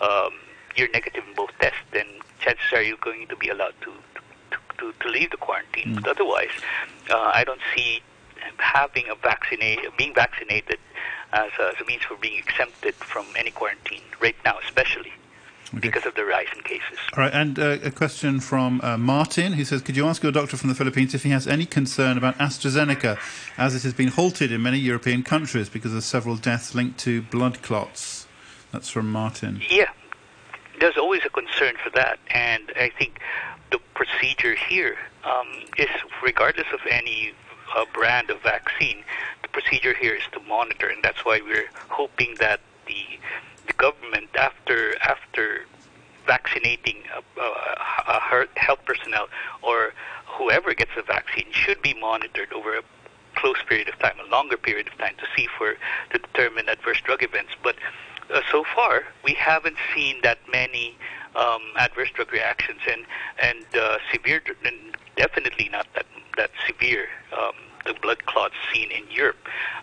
[0.00, 0.33] um,
[0.77, 2.07] you're negative in both tests, then
[2.40, 3.92] chances are you're going to be allowed to
[4.79, 5.94] to, to, leave the quarantine.
[5.94, 6.50] But otherwise,
[7.11, 8.03] uh, I don't see
[8.59, 10.79] having a vaccination, being vaccinated
[11.34, 15.12] as a, as a means for being exempted from any quarantine right now, especially
[15.80, 16.98] because of the rise in cases.
[17.16, 20.32] All right, and uh, a question from uh, Martin, who says, "Could you ask your
[20.32, 23.18] doctor from the Philippines if he has any concern about AstraZeneca,
[23.58, 27.22] as it has been halted in many European countries because of several deaths linked to
[27.22, 28.26] blood clots?"
[28.72, 29.62] That's from Martin.
[29.70, 29.90] Yeah,
[30.80, 33.20] there's always a concern for that, and I think
[33.70, 35.88] the procedure here um, is,
[36.22, 37.32] regardless of any
[37.76, 39.02] uh, brand of vaccine,
[39.54, 43.04] procedure here is to monitor, and that's why we're hoping that the
[43.66, 45.64] the government, after after
[46.26, 49.28] vaccinating a, health personnel
[49.62, 49.92] or
[50.26, 52.82] whoever gets the vaccine, should be monitored over a
[53.36, 55.76] close period of time, a longer period of time, to see for
[56.10, 57.52] to determine adverse drug events.
[57.62, 57.76] But
[58.32, 60.96] uh, so far, we haven't seen that many
[61.36, 63.02] um, adverse drug reactions, and
[63.38, 67.06] and uh, severe, and definitely not that that severe.
[67.38, 67.54] Um,
[67.86, 69.36] the blood clots seen in Europe.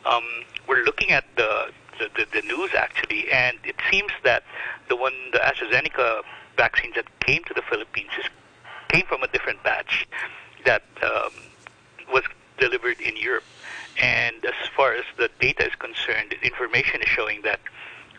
[0.05, 0.23] Um,
[0.67, 4.43] we're looking at the, the, the, the news actually, and it seems that
[4.89, 6.21] the one, the AstraZeneca
[6.57, 8.11] vaccines that came to the Philippines
[8.89, 10.07] came from a different batch
[10.65, 11.31] that um,
[12.11, 12.23] was
[12.59, 13.43] delivered in Europe.
[14.01, 17.59] And as far as the data is concerned, information is showing that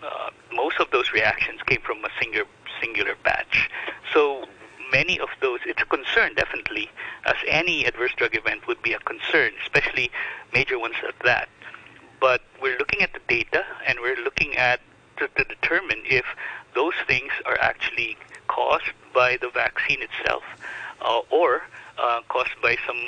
[0.04, 2.46] uh, most of those reactions came from a singular
[2.80, 3.70] singular batch.
[4.12, 4.44] So
[4.92, 6.90] many of those, it's a concern definitely,
[7.24, 10.10] as any adverse drug event would be a concern, especially
[10.52, 11.48] major ones at that.
[12.20, 14.80] But we're looking at the data and we're looking at
[15.16, 16.24] to, to determine if
[16.74, 18.16] those things are actually
[18.48, 20.42] caused by the vaccine itself
[21.00, 21.62] uh, or
[21.98, 23.00] uh, caused by some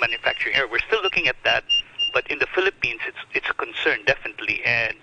[0.00, 0.68] manufacturing error.
[0.70, 1.64] We're still looking at that,
[2.12, 4.96] but in the Philippines, it's it's a concern definitely, and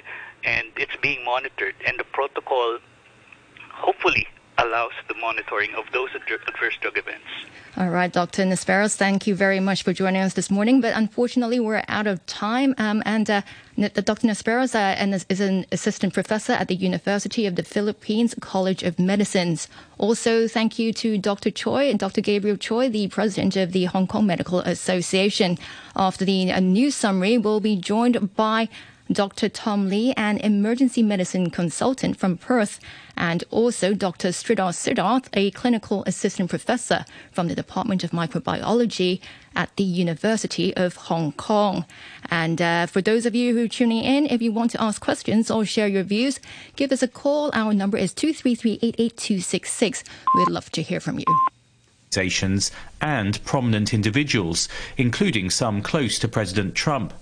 [0.43, 1.75] and it's being monitored.
[1.85, 2.79] And the protocol,
[3.71, 4.27] hopefully,
[4.65, 7.25] allows the monitoring of those adver- adverse drug events.
[7.77, 8.43] All right, Dr.
[8.43, 10.81] Nisperos, thank you very much for joining us this morning.
[10.81, 12.73] But unfortunately, we're out of time.
[12.77, 13.41] Um, and uh,
[13.77, 14.27] Dr.
[14.27, 18.99] Nisperos uh, is- is an assistant professor at the University of the Philippines College of
[18.99, 19.67] Medicines.
[19.97, 21.51] Also, thank you to Dr.
[21.51, 22.21] Choi and Dr.
[22.21, 25.57] Gabriel Choi, the president of the Hong Kong Medical Association.
[25.95, 28.67] After the uh, news summary, we'll be joined by
[29.11, 29.49] Dr.
[29.49, 32.79] Tom Lee, an emergency medicine consultant from Perth,
[33.17, 34.29] and also Dr.
[34.29, 39.19] Sridhar Siddharth, a clinical assistant professor from the Department of Microbiology
[39.55, 41.85] at the University of Hong Kong.
[42.29, 45.01] And uh, for those of you who are tuning in, if you want to ask
[45.01, 46.39] questions or share your views,
[46.75, 47.49] give us a call.
[47.53, 48.79] Our number is 233
[50.35, 51.25] We'd love to hear from you
[53.01, 57.13] and prominent individuals, including some close to President Trump.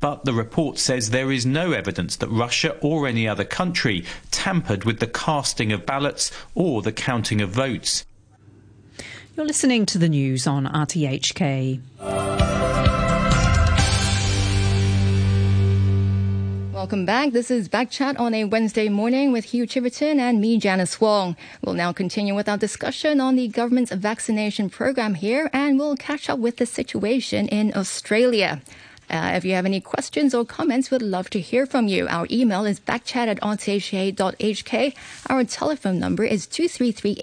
[0.00, 4.84] But the report says there is no evidence that Russia or any other country tampered
[4.84, 8.04] with the casting of ballots or the counting of votes.
[9.36, 11.80] You're listening to the news on RTHK.
[16.72, 17.32] Welcome back.
[17.32, 21.36] This is Back Chat on a Wednesday morning with Hugh Chiverton and me, Janice Wong.
[21.60, 26.30] We'll now continue with our discussion on the government's vaccination program here, and we'll catch
[26.30, 28.62] up with the situation in Australia.
[29.08, 32.06] Uh, if you have any questions or comments, we'd love to hear from you.
[32.08, 34.94] Our email is backchat at rthk.hk.
[35.28, 37.16] Our telephone number is 233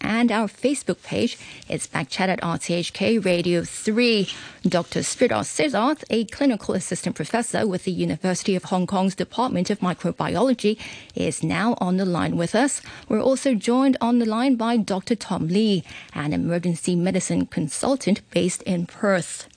[0.00, 1.38] and our Facebook page
[1.68, 4.28] is backchat at RTHK Radio 3.
[4.68, 5.00] Dr.
[5.00, 10.78] Sridhar Siddharth, a clinical assistant professor with the University of Hong Kong's Department of Microbiology,
[11.14, 12.82] is now on the line with us.
[13.08, 15.16] We're also joined on the line by Dr.
[15.16, 15.82] Tom Lee,
[16.14, 19.48] an emergency medicine consultant based in Perth.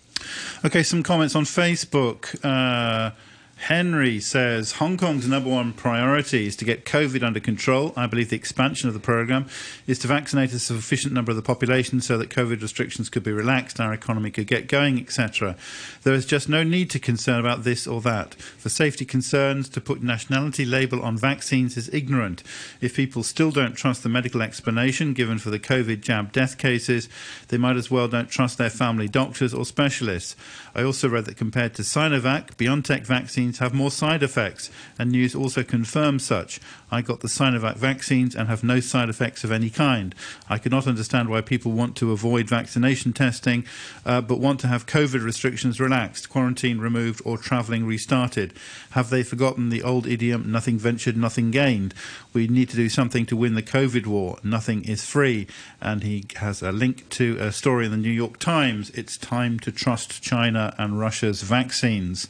[0.63, 2.35] Okay, some comments on Facebook.
[2.43, 3.11] Uh,
[3.57, 7.93] Henry says Hong Kong's number one priority is to get COVID under control.
[7.95, 9.47] I believe the expansion of the program
[9.87, 13.31] is to vaccinate a sufficient number of the population so that COVID restrictions could be
[13.31, 15.55] relaxed, our economy could get going, etc.
[16.03, 18.35] There is just no need to concern about this or that.
[18.35, 22.43] For safety concerns, to put nationality label on vaccines is ignorant.
[22.81, 27.09] If people still don't trust the medical explanation given for the COVID jab death cases,
[27.47, 30.35] they might as well don't trust their family doctors or specialists.
[30.75, 33.05] I also read that compared to Sinovac, BioNTech
[33.45, 36.60] vaccines have more side effects, and news also confirms such.
[36.91, 40.15] I got the Sinovac vaccines and have no side effects of any kind.
[40.49, 43.65] I cannot understand why people want to avoid vaccination testing,
[44.03, 48.53] uh, but want to have COVID restrictions relaxed, quarantine removed, or travelling restarted.
[48.91, 51.93] Have they forgotten the old idiom, nothing ventured, nothing gained?
[52.34, 54.38] We need to do something to win the COVID war.
[54.43, 55.47] Nothing is free.
[55.81, 58.89] And he has a link to a story in the New York Times.
[58.91, 62.27] It's time to trust China and Russia's vaccines.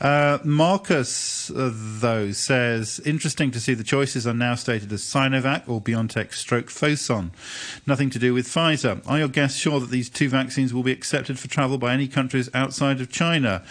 [0.00, 5.68] Uh, Marcus, uh, though, says interesting to see the choices are now stated as Sinovac
[5.68, 7.32] or BioNTech stroke Fosun.
[7.86, 9.02] Nothing to do with Pfizer.
[9.06, 12.08] Are your guests sure that these two vaccines will be accepted for travel by any
[12.08, 13.62] countries outside of China?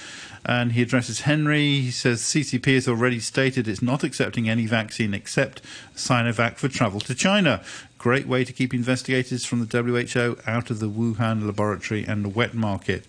[0.48, 1.82] and he addresses Henry.
[1.82, 5.62] He says CCP has already stated it's not accepting any vaccine except
[5.94, 7.62] Sinovac for travel to China.
[8.08, 12.30] Great way to keep investigators from the WHO out of the Wuhan laboratory and the
[12.30, 13.04] wet market.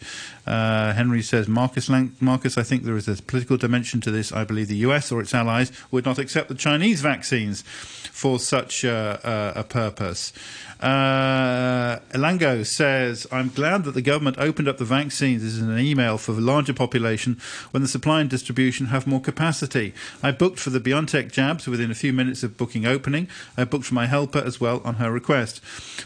[0.44, 4.32] Uh, Henry says, Marcus, Lang- Marcus, I think there is a political dimension to this.
[4.32, 8.84] I believe the US or its allies would not accept the Chinese vaccines for such
[8.84, 10.32] uh, uh, a purpose.
[10.80, 16.18] Uh, Elango says, I'm glad that the government opened up the vaccines as an email
[16.18, 17.40] for the larger population
[17.72, 19.92] when the supply and distribution have more capacity.
[20.22, 23.28] I booked for the BioNTech jabs within a few minutes of booking opening.
[23.56, 25.60] I booked for my helper as well on her request.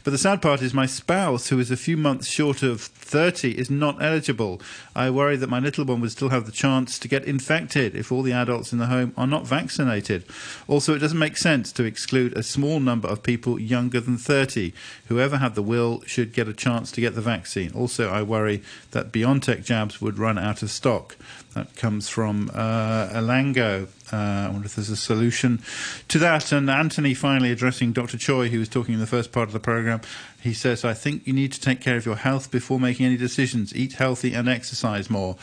[0.04, 3.58] But the sad part is my spouse, who is a few months short of 30,
[3.58, 4.60] is not eligible.
[4.96, 8.10] I worry that my little one would still have the chance to get infected if
[8.10, 10.24] all the adults in the home are not vaccinated.
[10.66, 14.61] Also, it doesn't make sense to exclude a small number of people younger than 30.
[15.08, 17.72] Whoever had the will should get a chance to get the vaccine.
[17.74, 21.16] Also, I worry that BioNTech jabs would run out of stock.
[21.54, 23.86] That comes from uh, Elango.
[24.10, 25.60] Uh, I wonder if there's a solution
[26.08, 26.50] to that.
[26.50, 28.16] And Anthony finally addressing Dr.
[28.16, 30.00] Choi, who was talking in the first part of the program.
[30.40, 33.16] He says, I think you need to take care of your health before making any
[33.16, 33.74] decisions.
[33.76, 35.36] Eat healthy and exercise more.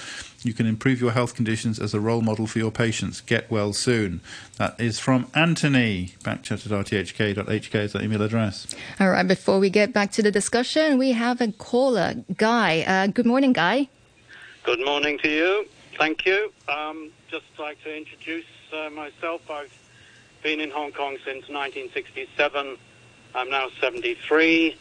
[0.44, 3.22] You can improve your health conditions as a role model for your patients.
[3.22, 4.22] Get well soon.
[4.58, 6.16] That is from Anthony.
[6.24, 8.68] Backchat at rthk.hk is that email address.
[9.00, 12.82] All right, before we get back to the discussion, we have a caller, Guy.
[12.82, 13.90] Uh, good morning, Guy.
[14.64, 15.68] Good morning to you.
[16.00, 16.54] Thank you.
[16.70, 19.42] Um, just like to introduce uh, myself.
[19.52, 19.78] I've
[20.42, 22.78] been in Hong Kong since 1967.
[23.36, 24.72] I'm now 73.
[24.72, 24.78] Um,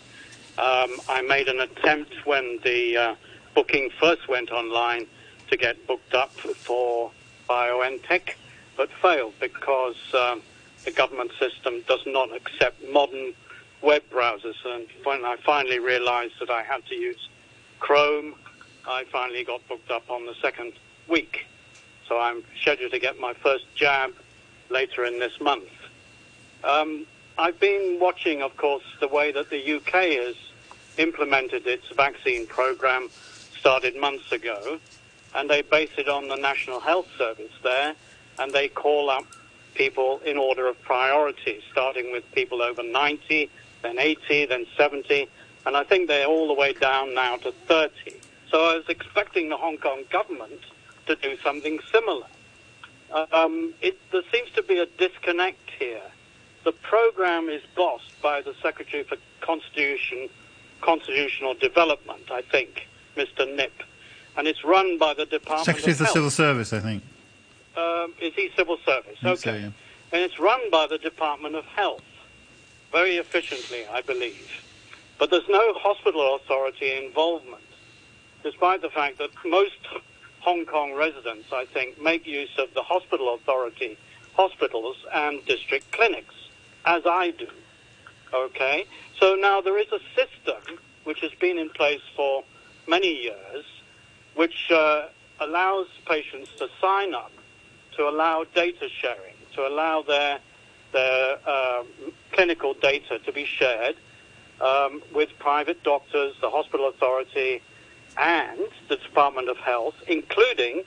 [1.09, 3.15] I made an attempt when the uh,
[3.57, 5.09] booking first went online
[5.51, 7.11] to get booked up for
[7.51, 8.35] BioNTech,
[8.77, 10.41] but failed because um,
[10.85, 13.35] the government system does not accept modern
[13.83, 14.55] web browsers.
[14.65, 17.29] And when I finally realized that I had to use
[17.81, 18.37] Chrome,
[18.87, 20.75] I finally got booked up on the second
[21.09, 21.47] week.
[22.09, 24.13] So I'm scheduled to get my first jab
[24.71, 25.69] later in this month.
[26.65, 27.07] Um,
[27.37, 29.93] I've been watching, of course, the way that the UK
[30.25, 30.37] has
[30.97, 33.09] implemented its vaccine program
[33.59, 34.79] started months ago.
[35.35, 37.95] and they base it on the National Health Service there,
[38.39, 39.25] and they call up
[39.75, 43.51] people in order of priority, starting with people over 90,
[43.83, 45.29] then 80, then 70,
[45.67, 47.93] and I think they're all the way down now to 30.
[48.51, 50.61] So I was expecting the Hong Kong government
[51.09, 52.27] to do something similar.
[53.33, 56.03] Um, it, there seems to be a disconnect here.
[56.65, 60.29] The program is bossed by the Secretary for Constitution,
[60.83, 62.87] Constitutional Development, I think,
[63.17, 63.53] Mr.
[63.57, 63.73] Nip,
[64.37, 66.15] and it's run by the Department Secretary of the Health.
[66.15, 67.03] Civil Service, I think.
[67.77, 69.19] Um, is he civil service?
[69.25, 69.37] Okay.
[69.37, 69.71] so, yeah.
[70.13, 72.03] And it's run by the Department of Health
[72.93, 74.65] very efficiently, I believe.
[75.19, 77.63] But there's no hospital authority involvement,
[78.43, 79.77] despite the fact that most
[80.41, 83.99] Hong Kong residents, I think, make use of the hospital authority,
[84.35, 86.35] hospitals, and district clinics,
[86.85, 87.49] as I do.
[88.33, 88.87] Okay?
[89.19, 92.45] So now there is a system which has been in place for
[92.87, 93.65] many years,
[94.35, 95.07] which uh,
[95.41, 97.33] allows patients to sign up,
[97.97, 100.39] to allow data sharing, to allow their
[100.93, 101.87] their um,
[102.33, 103.95] clinical data to be shared
[104.61, 107.61] um, with private doctors, the hospital authority,
[108.19, 110.83] and the Department of Health, including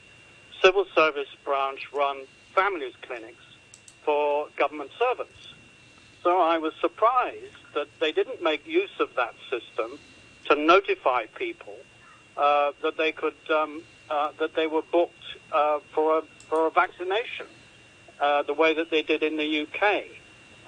[0.61, 3.43] civil service branch run families clinics
[4.03, 5.53] for government servants.
[6.23, 9.97] So I was surprised that they didn't make use of that system
[10.49, 11.75] to notify people
[12.37, 16.71] uh, that they could um, uh, that they were booked uh, for a for a
[16.71, 17.47] vaccination,
[18.19, 20.03] uh, the way that they did in the UK.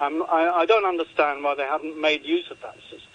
[0.00, 3.13] Um, I, I don't understand why they haven't made use of that system.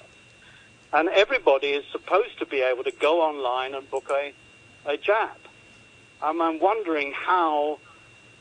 [0.92, 4.34] And everybody is supposed to be able to go online and book a,
[4.86, 5.38] a jab.
[6.22, 7.80] Um, I'm wondering how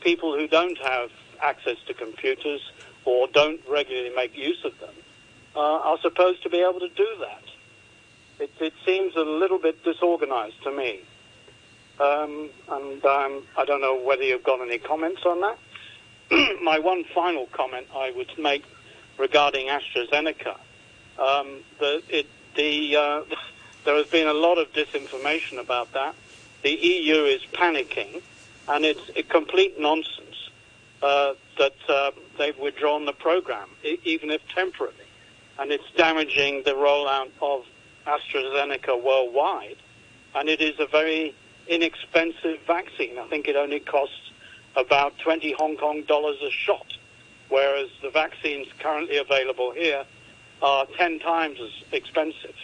[0.01, 2.61] people who don't have access to computers
[3.05, 4.93] or don't regularly make use of them
[5.55, 7.43] uh, are supposed to be able to do that.
[8.39, 11.01] It, it seems a little bit disorganized to me.
[11.99, 15.57] Um, and um, I don't know whether you've got any comments on that.
[16.63, 18.63] My one final comment I would make
[19.17, 20.55] regarding AstraZeneca.
[21.17, 23.21] Um, the, it, the, uh,
[23.85, 26.15] there has been a lot of disinformation about that.
[26.63, 28.21] The EU is panicking,
[28.67, 30.49] and it's a complete nonsense
[31.01, 33.69] uh, that uh, they've withdrawn the program,
[34.03, 34.97] even if temporarily.
[35.57, 37.65] And it's damaging the rollout of
[38.07, 39.77] AstraZeneca worldwide.
[40.35, 41.35] And it is a very
[41.67, 43.17] inexpensive vaccine.
[43.17, 44.31] I think it only costs
[44.75, 46.85] about 20 Hong Kong dollars a shot,
[47.49, 50.05] whereas the vaccines currently available here
[50.61, 52.55] are 10 times as expensive.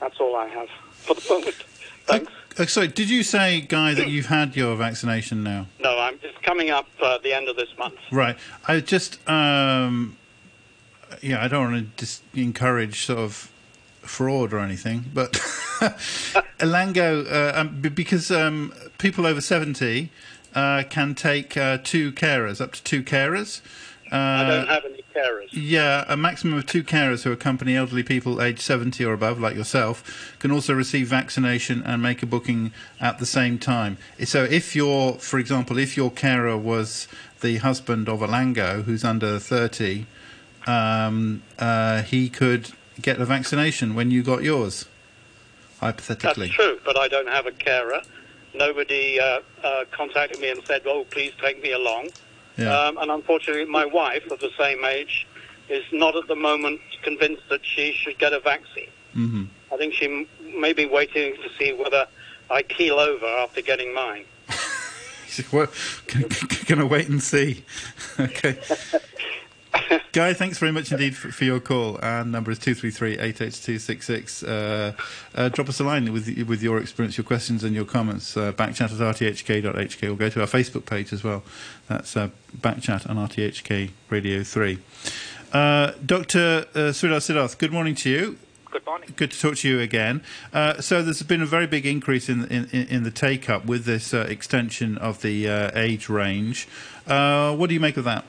[0.00, 1.56] That's all I have for the moment.
[2.06, 2.32] Thanks.
[2.58, 5.66] Uh, sorry, did you say, Guy, that you've had your vaccination now?
[5.80, 7.96] No, I'm, it's coming up uh, at the end of this month.
[8.10, 8.36] Right.
[8.66, 10.16] I just, um,
[11.22, 13.52] yeah, I don't want to just encourage sort of
[14.00, 15.32] fraud or anything, but
[16.58, 20.10] Elango, uh, um, b- because um, people over 70
[20.54, 23.60] uh, can take uh, two carers, up to two carers.
[24.10, 25.48] Uh, I don't have any carers.
[25.52, 29.54] Yeah, a maximum of two carers who accompany elderly people aged 70 or above, like
[29.54, 33.98] yourself, can also receive vaccination and make a booking at the same time.
[34.24, 37.08] So, if you're, for example, if your carer was
[37.40, 40.06] the husband of Elango, who's under 30,
[40.66, 44.86] um, uh, he could get the vaccination when you got yours,
[45.80, 46.46] hypothetically.
[46.46, 48.00] That's true, but I don't have a carer.
[48.54, 52.08] Nobody uh, uh, contacted me and said, "Oh, please take me along."
[52.58, 52.76] Yeah.
[52.76, 55.26] Um, and unfortunately, my wife, of the same age,
[55.68, 58.88] is not at the moment convinced that she should get a vaccine.
[59.12, 60.26] hmm I think she m-
[60.60, 62.06] may be waiting to see whether
[62.50, 64.24] I keel over after getting mine.
[65.52, 65.68] well,
[66.66, 67.64] going to wait and see.
[68.20, 68.58] okay.
[70.12, 71.98] Guy, thanks very much indeed for, for your call.
[72.02, 74.46] Our number is 233-88266.
[74.46, 74.92] Uh,
[75.34, 78.36] uh, drop us a line with with your experience, your questions and your comments.
[78.36, 81.42] Uh, backchat at rthk.hk or go to our Facebook page as well.
[81.88, 84.78] That's uh, backchat on RTHK Radio 3.
[85.52, 86.66] Uh, Dr.
[86.74, 88.38] Uh, Sridhar Siddharth, good morning to you.
[88.70, 89.12] Good morning.
[89.16, 90.22] Good to talk to you again.
[90.52, 93.84] Uh, so there's been a very big increase in in, in the take up with
[93.84, 96.68] this uh, extension of the uh, age range.
[97.06, 98.24] Uh, what do you make of that?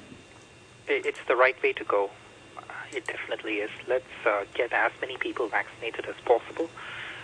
[0.90, 2.10] It's the right way to go.
[2.58, 2.62] Uh,
[2.92, 3.70] It definitely is.
[3.88, 6.70] Let's uh, get as many people vaccinated as possible.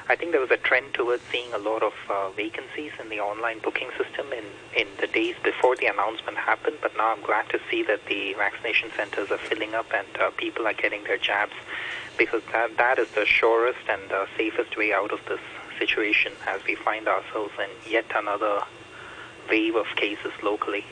[0.07, 3.20] I think there was a trend towards seeing a lot of uh, vacancies in the
[3.20, 4.45] online booking system in,
[4.80, 8.34] in the days before the announcement happened, but now I'm glad to see that the
[8.34, 11.53] vaccination centers are filling up and uh, people are getting their jabs
[12.20, 15.39] because that, that is the surest and uh, safest way out of this
[15.80, 18.61] situation as we find ourselves in yet another
[19.49, 20.86] wave of cases locally.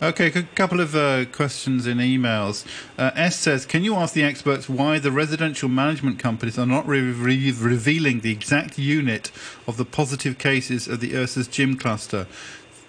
[0.00, 2.64] Okay, a couple of uh, questions in emails.
[2.96, 6.86] Uh, S says, Can you ask the experts why the residential management companies are not
[6.86, 9.32] re- re- revealing the exact unit
[9.66, 12.28] of the positive cases of the Ursus gym cluster?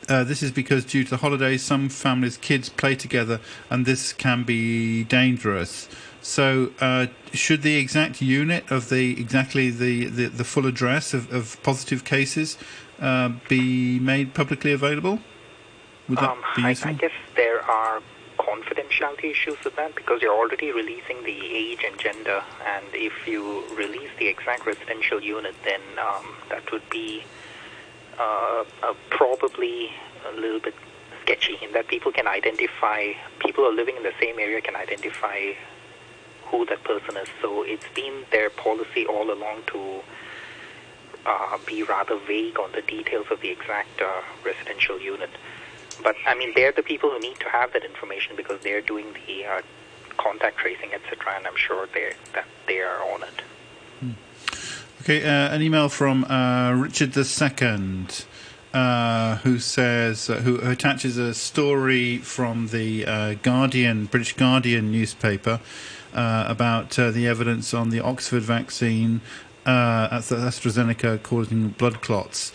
[0.08, 3.40] Uh, this is because due to the holidays, some families' kids play together,
[3.72, 5.90] and this can be dangerous.
[6.22, 11.34] So, uh, should the exact unit of the exactly the, the, the full address of,
[11.34, 12.60] of positive cases
[13.02, 15.18] uh, be made publicly available?
[16.10, 16.92] Would that Um, be I, useful?
[16.92, 18.02] I guess there are
[18.38, 23.64] confidentiality issues with that because you're already releasing the age and gender, and if you
[23.76, 27.24] release the exact residential unit, then um, that would be
[28.18, 29.92] uh, uh, probably
[30.28, 30.76] a little bit
[31.22, 34.76] sketchy in that people can identify, people who are living in the same area can
[34.76, 35.54] identify
[36.46, 37.30] who that person is.
[37.42, 40.02] So it's been their policy all along to
[41.26, 45.30] uh, be rather vague on the details of the exact uh, residential unit.
[46.04, 49.08] But I mean, they're the people who need to have that information because they're doing
[49.28, 49.62] the uh,
[50.18, 51.34] contact tracing, etc.
[51.36, 53.42] And I'm sure they that they are on it.
[55.02, 58.06] Okay, uh, an email from uh, Richard II,
[58.74, 65.62] uh, who says, uh, who attaches a story from the uh, Guardian, British Guardian newspaper,
[66.14, 69.22] uh, about the evidence on the Oxford vaccine,
[69.66, 72.52] uh, Ast- AstraZeneca causing blood clots,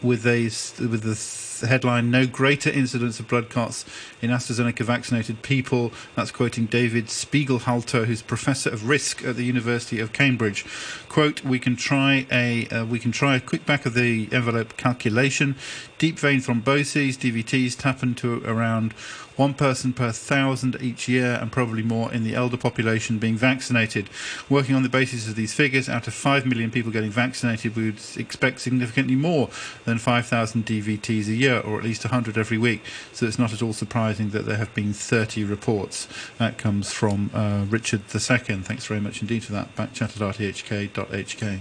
[0.00, 1.16] with a with the
[1.62, 3.84] th- headline "No greater incidence of blood clots
[4.20, 10.00] in AstraZeneca vaccinated people." That's quoting David Spiegelhalter, who's professor of risk at the University
[10.00, 10.64] of Cambridge.
[11.08, 14.76] Quote: We can try a uh, we can try a quick back of the envelope
[14.76, 15.56] calculation.
[15.98, 18.92] Deep vein thromboses (DVTs) happen to around
[19.36, 24.08] one person per thousand each year, and probably more in the elder population being vaccinated.
[24.48, 27.86] Working on the basis of these figures, out of 5 million people getting vaccinated, we
[27.86, 29.48] would expect significantly more
[29.84, 32.82] than 5,000 DVTs a year, or at least 100 every week.
[33.12, 36.08] So it's not at all surprising that there have been 30 reports.
[36.38, 38.62] That comes from uh, Richard II.
[38.62, 39.74] Thanks very much indeed for that.
[39.76, 41.60] Back chat at rthk.hk.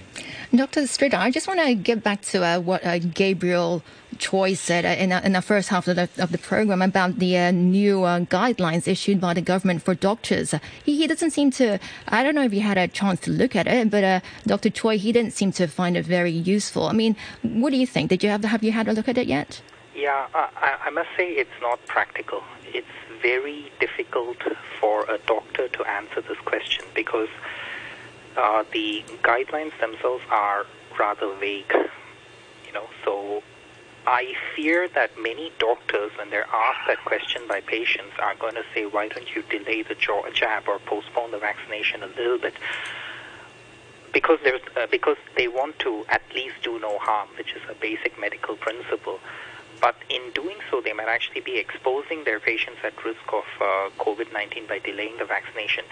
[0.54, 0.82] Dr.
[0.82, 3.84] Sridhar, I just want to get back to uh, what uh, Gabriel
[4.18, 7.38] Choi said uh, in, in the first half of the, of the program about the
[7.38, 10.54] uh, new uh, guidelines issued by the government for doctors.
[10.84, 13.56] He, he doesn't seem to, I don't know if you had a chance to look
[13.56, 14.70] at it, but uh, Dr.
[14.70, 16.88] Choi, he didn't seem to find it very useful.
[16.88, 18.10] I mean, what do you think?
[18.10, 19.62] Did you have, have you had a look at it yet?
[19.96, 22.44] Yeah, I, I- I must say it's not practical.
[22.74, 22.88] It's
[23.22, 24.38] very difficult
[24.80, 27.30] for a doctor to answer this question because
[28.38, 30.66] uh, the guidelines themselves are
[31.00, 31.72] rather vague.
[32.68, 33.44] You know, so
[34.08, 38.66] I fear that many doctors, when they're asked that question by patients, are going to
[38.74, 42.56] say, "Why don't you delay the jab or postpone the vaccination a little bit?"
[44.12, 47.76] Because there's uh, because they want to at least do no harm, which is a
[47.76, 49.20] basic medical principle.
[49.80, 53.90] But in doing so, they might actually be exposing their patients at risk of uh,
[53.98, 55.84] COVID-19 by delaying the vaccination.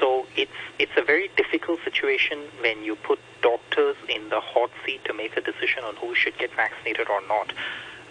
[0.00, 5.04] So it's it's a very difficult situation when you put doctors in the hot seat
[5.04, 7.52] to make a decision on who should get vaccinated or not.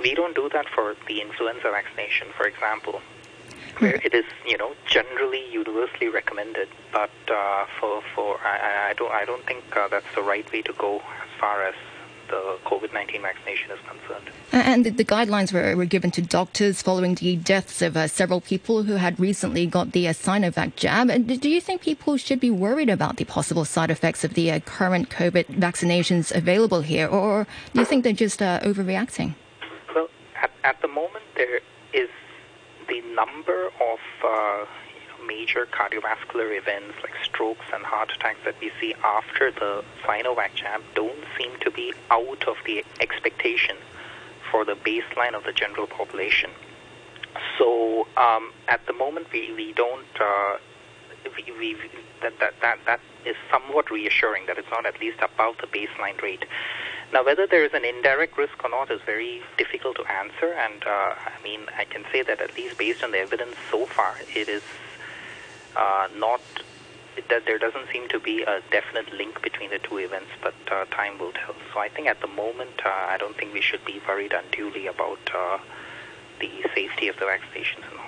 [0.01, 3.01] We don't do that for the influenza vaccination, for example,
[3.79, 6.69] where it is you know generally universally recommended.
[6.91, 10.49] But uh, for for I, I- I don't I don't think uh, that's the right
[10.51, 11.75] way to go as far as
[12.31, 14.31] the COVID-19 vaccination is concerned.
[14.51, 18.41] And the, the guidelines were, were given to doctors following the deaths of uh, several
[18.41, 21.09] people who had recently got the uh, Sinovac jab.
[21.09, 24.49] And do you think people should be worried about the possible side effects of the
[24.51, 29.35] uh, current COVID vaccinations available here, or do you think they're just uh, overreacting?
[29.93, 30.07] Well,
[30.41, 31.59] at, at the moment, there
[31.93, 32.09] is
[32.87, 34.65] the number of uh,
[35.27, 40.81] major cardiovascular events like strokes and heart attacks that we see after the Sinovac jab
[40.95, 43.75] don't seem to be out of the expectation
[44.49, 46.49] for the baseline of the general population.
[47.57, 50.05] So um, at the moment, we, we don't.
[50.19, 50.57] Uh,
[51.37, 51.77] we, we,
[52.21, 56.19] that, that, that, that is somewhat reassuring that it's not at least above the baseline
[56.21, 56.45] rate.
[57.13, 60.83] Now, whether there is an indirect risk or not is very difficult to answer, and
[60.83, 64.15] uh, I mean, I can say that at least based on the evidence so far,
[64.33, 64.63] it is
[65.75, 66.41] uh, not
[67.29, 70.85] that there doesn't seem to be a definite link between the two events, but uh,
[70.85, 71.55] time will tell.
[71.73, 74.87] So I think at the moment, uh, I don't think we should be worried unduly
[74.87, 75.59] about uh,
[76.39, 78.00] the safety of the vaccinations.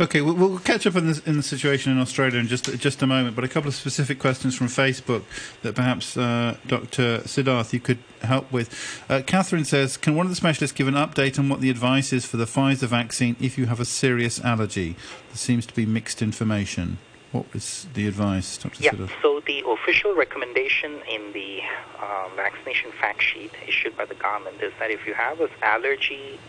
[0.00, 3.00] Okay, we'll, we'll catch up in the, in the situation in Australia in just just
[3.02, 3.36] a moment.
[3.36, 5.22] But a couple of specific questions from Facebook
[5.62, 7.18] that perhaps uh, Dr.
[7.20, 9.04] Siddharth you could help with.
[9.08, 12.12] Uh, Catherine says, "Can one of the specialists give an update on what the advice
[12.12, 14.96] is for the Pfizer vaccine if you have a serious allergy?
[15.28, 16.98] There seems to be mixed information.
[17.30, 18.82] What was the advice, Dr.
[18.82, 21.60] Yeah, Siddharth?" so the official recommendation in the
[22.00, 26.40] uh, vaccination fact sheet issued by the government is that if you have an allergy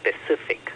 [0.00, 0.72] specific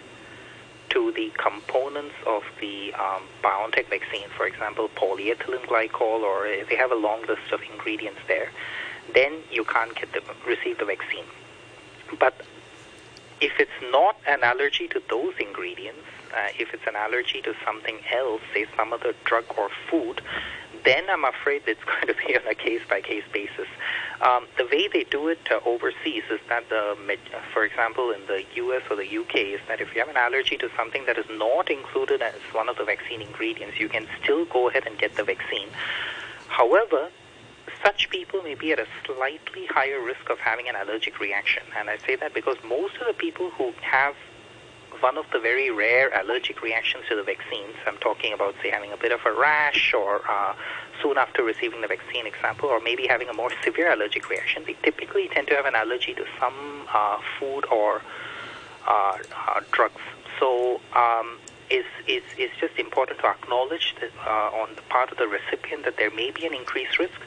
[0.90, 6.76] to the components of the um, BioNTech vaccine, for example, polyethylene glycol, or if they
[6.76, 8.50] have a long list of ingredients there,
[9.14, 11.24] then you can't get the, receive the vaccine.
[12.18, 12.34] But
[13.40, 17.98] if it's not an allergy to those ingredients, uh, if it's an allergy to something
[18.12, 20.20] else, say some other drug or food,
[20.84, 23.68] then I'm afraid it's going to be on a case by case basis.
[24.20, 26.96] Um, the way they do it uh, overseas is that, the,
[27.52, 30.56] for example, in the US or the UK, is that if you have an allergy
[30.58, 34.44] to something that is not included as one of the vaccine ingredients, you can still
[34.44, 35.68] go ahead and get the vaccine.
[36.48, 37.10] However,
[37.84, 41.62] such people may be at a slightly higher risk of having an allergic reaction.
[41.76, 44.14] And I say that because most of the people who have
[45.00, 48.92] one of the very rare allergic reactions to the vaccines, I'm talking about, say, having
[48.92, 50.54] a bit of a rash or uh,
[51.02, 54.76] soon after receiving the vaccine example, or maybe having a more severe allergic reaction, they
[54.82, 58.02] typically tend to have an allergy to some uh, food or
[58.86, 59.16] uh,
[59.48, 60.02] uh, drugs.
[60.38, 61.38] So um,
[62.60, 66.30] just important to acknowledge that uh, on the part of the recipient that there may
[66.30, 67.20] be an increased risk.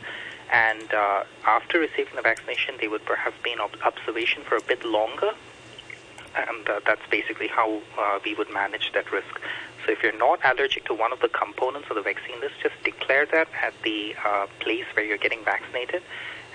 [0.51, 4.83] And uh, after receiving the vaccination, they would perhaps be in observation for a bit
[4.85, 5.31] longer
[6.35, 9.39] and uh, that's basically how uh, we would manage that risk.
[9.85, 12.75] So if you're not allergic to one of the components of the vaccine list, just
[12.83, 16.01] declare that at the uh, place where you're getting vaccinated,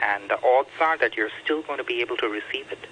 [0.03, 2.87] and the odds are that you're still going to be able to receive it,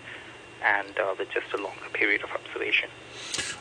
[0.62, 2.90] and uh, with just a longer period of observation.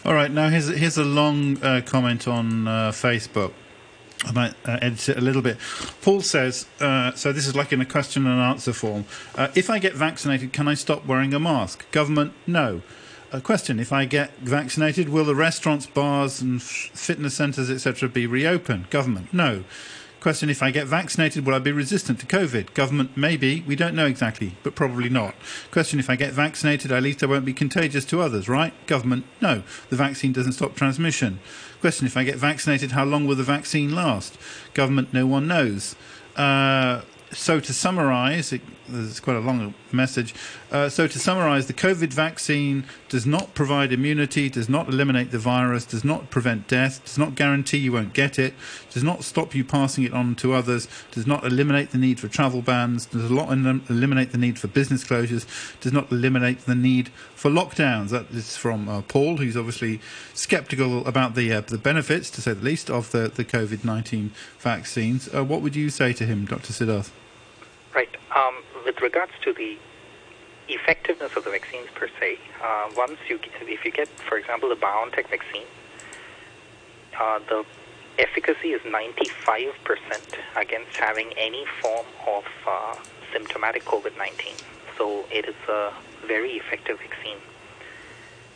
[0.03, 3.53] All right, now here's here's a long uh, comment on Facebook.
[4.25, 5.57] I might uh, edit it a little bit.
[6.01, 9.05] Paul says, uh, so this is like in a question and answer form.
[9.35, 11.89] Uh, if I get vaccinated, can I stop wearing a mask?
[11.91, 12.81] Government, no
[13.35, 18.25] a question: If I get vaccinated, will the restaurants, bars, and fitness centres, etc., be
[18.25, 18.89] reopened?
[18.89, 19.63] Government: No.
[20.21, 22.73] Question: If I get vaccinated, will I be resistant to COVID?
[22.73, 23.63] Government: Maybe.
[23.67, 25.35] We don't know exactly, but probably not.
[25.71, 28.73] Question: If I get vaccinated, at least I won't be contagious to others, right?
[28.87, 29.63] Government: No.
[29.89, 31.39] The vaccine doesn't stop transmission.
[31.81, 34.37] Question: If I get vaccinated, how long will the vaccine last?
[34.73, 35.95] Government: No one knows.
[36.35, 37.01] Uh,
[37.35, 38.53] so to summarise,
[38.87, 40.33] there's quite a long message.
[40.71, 45.39] Uh, so to summarise, the COVID vaccine does not provide immunity, does not eliminate the
[45.39, 48.53] virus, does not prevent death, does not guarantee you won't get it,
[48.91, 52.27] does not stop you passing it on to others, does not eliminate the need for
[52.27, 55.45] travel bans, does not eliminate the need for business closures,
[55.81, 58.09] does not eliminate the need for lockdowns.
[58.09, 59.99] That is from uh, Paul, who's obviously
[60.33, 64.31] sceptical about the uh, the benefits, to say the least, of the, the COVID 19
[64.59, 65.33] vaccines.
[65.33, 66.71] Uh, what would you say to him, Dr.
[66.73, 67.11] Siddharth?
[68.85, 69.79] With regards to the
[70.69, 74.75] effectiveness of the vaccines per se, uh, once you, if you get, for example, the
[74.75, 75.65] BioNTech vaccine,
[77.19, 77.65] uh, the
[78.19, 79.73] efficacy is 95%
[80.55, 82.95] against having any form of uh,
[83.33, 84.61] symptomatic COVID-19.
[84.99, 85.91] So it is a
[86.27, 87.37] very effective vaccine.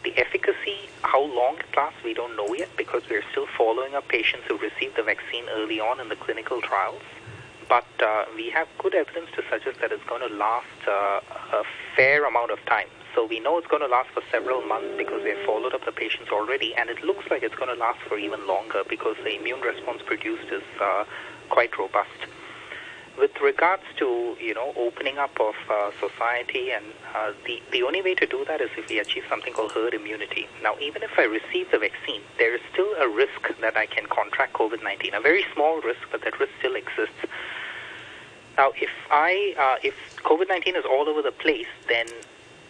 [0.03, 4.07] The efficacy, how long it lasts, we don't know yet because we're still following up
[4.07, 7.01] patients who received the vaccine early on in the clinical trials
[7.69, 11.21] but uh, we have good evidence to suggest that it's going to last uh,
[11.53, 11.63] a
[11.95, 12.87] fair amount of time.
[13.15, 15.85] So we know it's going to last for several months because we have followed up
[15.85, 19.15] the patients already, and it looks like it's going to last for even longer because
[19.23, 21.05] the immune response produced is uh,
[21.49, 22.09] quite robust.
[23.17, 28.01] With regards to you know opening up of uh, society, and uh, the the only
[28.01, 30.47] way to do that is if we achieve something called herd immunity.
[30.63, 34.05] Now, even if I receive the vaccine, there is still a risk that I can
[34.05, 35.17] contract COVID-19.
[35.17, 37.19] A very small risk, but that risk still exists.
[38.59, 42.07] Now, if I uh, if COVID-19 is all over the place, then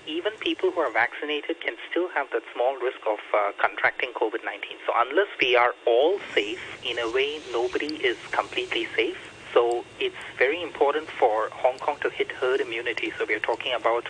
[0.06, 4.86] even people who are vaccinated can still have that small risk of uh, contracting COVID-19.
[4.86, 9.18] So unless we are all safe, in a way, nobody is completely safe.
[9.52, 13.12] So it's very important for Hong Kong to hit herd immunity.
[13.18, 14.06] So we're talking about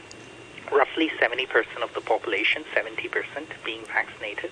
[0.74, 3.10] roughly 70% of the population, 70%
[3.64, 4.52] being vaccinated.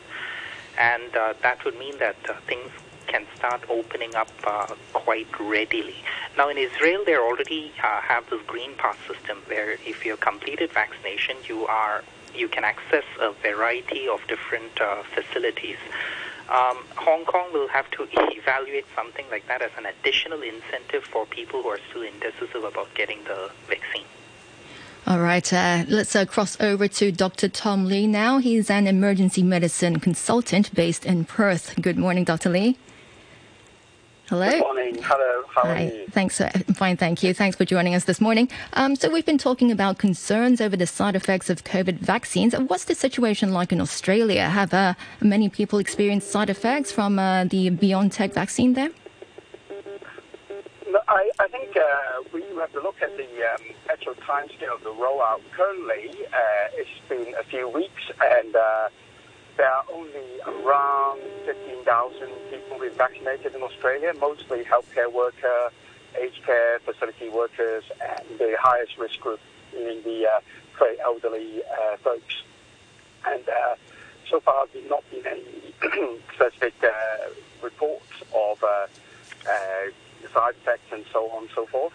[0.79, 2.71] And uh, that would mean that uh, things
[3.07, 5.95] can start opening up uh, quite readily.
[6.37, 10.19] Now, in Israel, they already uh, have this green pass system where if you have
[10.19, 12.03] completed vaccination, you are
[12.35, 15.77] you can access a variety of different uh, facilities.
[16.49, 21.25] Um, Hong Kong will have to evaluate something like that as an additional incentive for
[21.25, 24.05] people who are still indecisive about getting the vaccine.
[25.05, 27.47] All right, uh, let's uh, cross over to Dr.
[27.47, 28.39] Tom Lee now.
[28.39, 31.81] He's an emergency medicine consultant based in Perth.
[31.81, 32.49] Good morning, Dr.
[32.49, 32.77] Lee.
[34.29, 34.49] Hello.
[34.49, 34.97] Good morning.
[35.03, 35.43] Hello.
[35.55, 35.69] How Hi.
[35.69, 36.05] are you?
[36.11, 36.41] Thanks.
[36.41, 37.33] Uh, fine, thank you.
[37.33, 38.49] Thanks for joining us this morning.
[38.73, 42.53] Um, so we've been talking about concerns over the side effects of COVID vaccines.
[42.53, 44.49] What's the situation like in Australia?
[44.49, 48.89] Have uh, many people experienced side effects from uh, the BioNTech vaccine there?
[50.89, 54.83] No, I, I think uh, we have to look at the um, actual timescale of
[54.83, 55.39] the rollout.
[55.55, 58.89] Currently, uh, it's been a few weeks, and uh,
[59.55, 65.71] there are only around 15,000 people being vaccinated in Australia, mostly healthcare worker,
[66.19, 69.39] aged care facility workers, and the highest risk group
[69.71, 70.39] being the uh,
[70.77, 72.43] very elderly uh, folks.
[73.25, 73.75] And uh,
[74.29, 75.73] so far, there's not been any
[76.33, 77.29] specific uh,
[77.61, 78.87] reports of uh,
[80.33, 81.93] side effects and so on and so forth.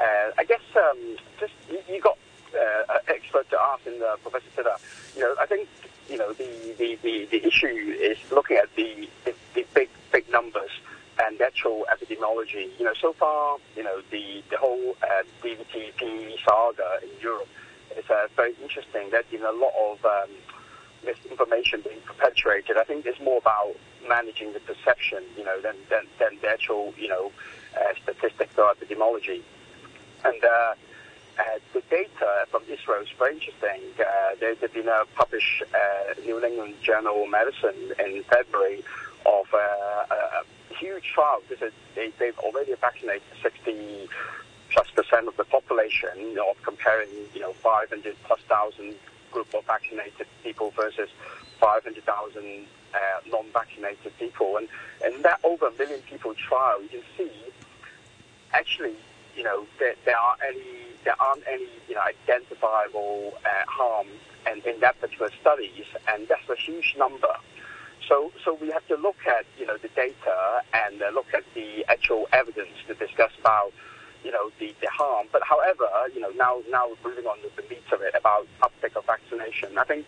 [0.00, 2.16] I guess um, just you, you got
[2.54, 4.78] uh, expert to ask in uh, Professor Siddha.
[5.16, 5.68] You know, I think
[6.08, 7.66] you know the, the, the, the issue
[8.00, 10.70] is looking at the, the, the big big numbers
[11.22, 12.68] and actual epidemiology.
[12.78, 17.48] You know, so far, you know, the the whole uh, DVTP saga in Europe
[17.96, 19.10] is uh, very interesting.
[19.10, 20.30] There's been a lot of um,
[21.04, 22.76] misinformation being perpetuated.
[22.76, 23.74] I think it's more about
[24.08, 27.32] managing the perception, you know, than than, than the actual, you know,
[27.76, 29.42] uh, statistics or epidemiology.
[30.24, 30.74] And uh,
[31.38, 33.82] uh, the data from Israel is very interesting.
[33.98, 38.82] Uh, there, there's been a published uh, New England Journal of Medicine in February
[39.24, 41.40] of uh, a huge trial.
[41.48, 44.08] This is, they, they've already vaccinated 60
[44.70, 48.94] plus percent of the population you know, of comparing, you know, 500 plus thousand
[49.30, 51.08] group of vaccinated people versus
[51.60, 52.98] 500,000 uh,
[53.30, 54.56] non-vaccinated people.
[54.56, 54.68] And,
[55.04, 57.30] and that over a million people trial, you can see
[58.52, 58.94] actually,
[59.36, 64.08] you know, there are any there aren't any you know identifiable uh, harm
[64.46, 67.34] and in that particular studies, and that's a huge number.
[68.08, 71.44] So, so we have to look at you know the data and uh, look at
[71.54, 73.72] the actual evidence to discuss about
[74.24, 75.26] you know the, the harm.
[75.32, 78.46] But however, you know now now we're moving on to the meat of it about
[78.62, 79.76] uptake of vaccination.
[79.76, 80.06] I think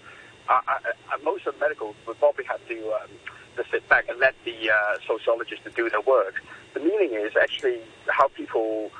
[0.48, 0.78] uh, uh,
[1.12, 3.10] uh most of the medical would probably have to um,
[3.56, 6.42] to sit back and let the uh, sociologists to do their work.
[6.72, 8.90] The meaning is actually how people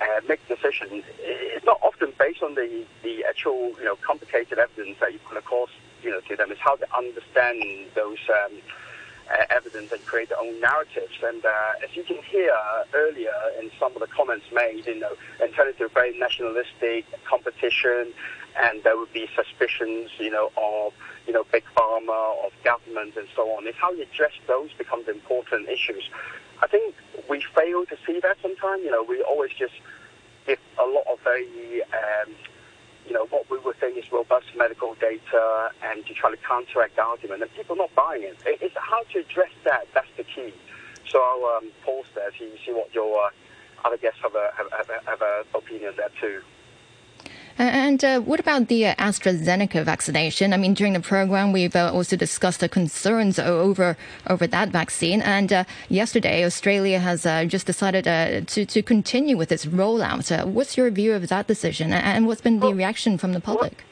[0.00, 1.04] uh, make decisions.
[1.18, 5.36] It's not often based on the, the actual you know complicated evidence that you put
[5.36, 5.70] across
[6.02, 6.50] you know to them.
[6.50, 8.58] It's how they understand those um,
[9.30, 11.14] uh, evidence and create their own narratives.
[11.22, 12.52] And uh, as you can hear
[12.94, 17.04] earlier in some of the comments made, you know, and turn into a very nationalistic
[17.24, 18.12] competition,
[18.60, 20.92] and there would be suspicions, you know, of
[21.26, 23.66] you know big pharma, of government, and so on.
[23.66, 26.08] It's how you address those becomes important issues.
[26.62, 26.94] I think
[27.30, 28.82] we fail to see that sometimes.
[28.84, 29.74] You know, we always just
[30.46, 32.34] give a lot of very, um,
[33.06, 36.96] you know, what we would think is robust medical data and to try to counteract
[36.96, 38.36] the argument, and people are not buying it.
[38.44, 39.86] It's how to address that.
[39.94, 40.52] That's the key.
[41.08, 43.30] So I'll um, pause there see what your uh,
[43.84, 46.42] other guests have a have, have, have a opinion there too.
[47.60, 50.54] And uh, what about the uh, AstraZeneca vaccination?
[50.54, 53.98] I mean, during the program, we've uh, also discussed the concerns over
[54.28, 55.20] over that vaccine.
[55.20, 60.46] And uh, yesterday, Australia has uh, just decided uh, to to continue with its rollout.
[60.46, 63.84] what's your view of that decision, and what's been the reaction from the public?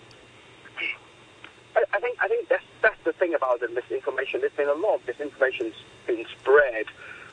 [1.76, 4.40] I, I think I think that's that's the thing about the misinformation.
[4.40, 5.74] There's been a lot of misinformation
[6.06, 6.86] being spread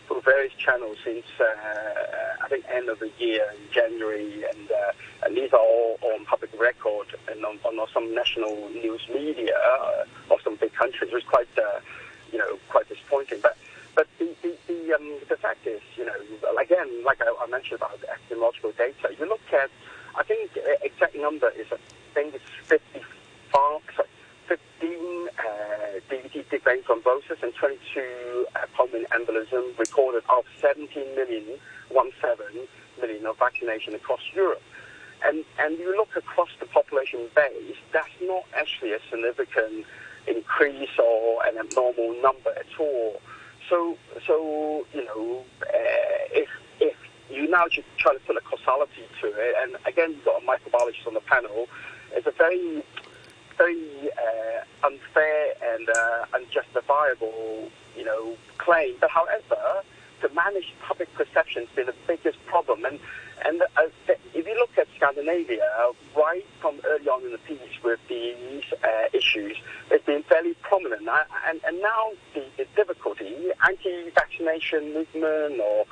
[0.08, 5.26] through various channels since uh, I think end of the year in January, and uh,
[5.26, 10.34] and these are all on public record and on, on some national news media uh,
[10.34, 11.12] of some big countries.
[11.12, 11.50] It was quite
[12.32, 13.58] you know quite disappointing, but.
[13.96, 16.12] But the the, the, um, the fact is, you know,
[16.62, 19.70] again, like I, I mentioned about the epidemiological data, you look at,
[20.18, 21.78] I think the exact number is, I
[22.14, 23.00] think it's 55,
[23.96, 24.15] sorry, 15 uh,
[26.10, 31.44] DVT deep vein thrombosis and 22 uh, pulmonary embolism recorded of 17 million,
[31.90, 32.68] one seven
[33.00, 34.62] million of vaccination across Europe.
[35.24, 39.86] And, and you look across the population base, that's not actually a significant
[40.28, 43.22] increase or an abnormal number at all.
[43.70, 45.68] So, so you know, uh,
[46.32, 46.96] if, if
[47.30, 50.46] you now just try to put a causality to it, and again, you've got a
[50.46, 51.68] microbiologist on the panel,
[52.12, 52.84] it's a very
[53.58, 58.96] very uh, unfair and uh, unjustifiable, you know, claim.
[59.00, 59.84] But however,
[60.22, 62.86] to manage public perception has been the biggest problem.
[62.86, 63.00] And
[63.46, 65.62] and uh, if you look at Scandinavia,
[66.16, 69.58] right from early on in the piece with these uh, issues,
[69.92, 71.08] it's been fairly prominent.
[71.48, 73.36] And, and now the, the difficulty,
[73.68, 75.86] anti-vaccination movement or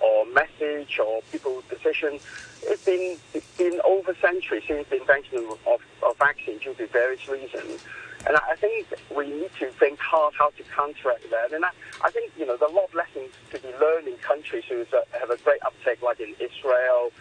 [0.00, 2.20] or message or people's decision,
[2.62, 7.28] it's been it's been over centuries since the invention of, of vaccine due to various
[7.28, 7.84] reasons.
[8.26, 8.86] And I think
[9.16, 11.52] we need to think hard how to counteract that.
[11.54, 11.70] And I,
[12.04, 14.64] I think, you know, there are a lot of lessons to be learned in countries
[14.68, 14.84] who
[15.18, 17.12] have a great uptake, like in Israel.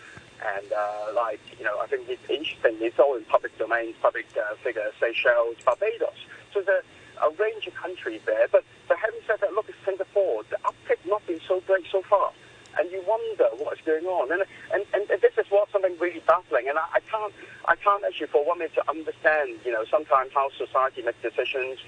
[0.43, 2.78] And, uh, like, you know, I think it's interesting.
[2.82, 6.20] It's all in public domains, public uh, figures, Seychelles, Barbados.
[6.53, 6.84] So there's
[7.22, 8.47] a, a range of countries there.
[8.51, 10.43] But, but having said that, look at Singapore.
[10.49, 12.34] The uptake not been so great so far.
[12.80, 14.32] And you wonder what's going on.
[14.32, 16.67] And and, and this is what something really baffling.
[16.69, 17.34] And I, I can't
[17.65, 21.80] I can't actually for one minute to understand, you know, sometimes how society makes decisions.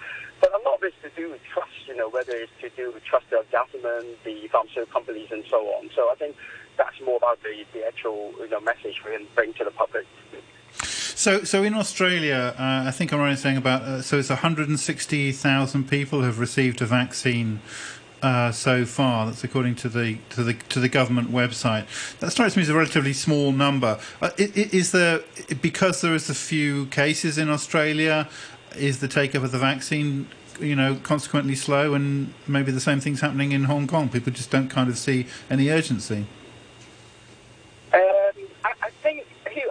[0.42, 2.92] But a lot of it's to do with trust, you know, whether it's to do
[2.92, 5.90] with trust of government, the pharmaceutical companies, and so on.
[5.96, 6.36] So I think
[6.78, 10.06] that's more about the, the actual you know message we can bring to the public.
[10.74, 14.30] So, so in Australia, uh, I think I'm right in saying about uh, so it's
[14.30, 17.60] 160,000 people have received a vaccine
[18.22, 19.26] uh, so far.
[19.26, 21.86] That's according to the to the to the government website.
[22.20, 24.00] That strikes me as a relatively small number.
[24.22, 25.22] Uh, is there
[25.62, 28.30] because there is a few cases in Australia?
[28.76, 30.28] Is the take up of the vaccine,
[30.60, 34.08] you know, consequently slow, and maybe the same thing's happening in Hong Kong?
[34.10, 36.26] People just don't kind of see any urgency.
[37.94, 38.00] Um,
[38.64, 39.26] I, think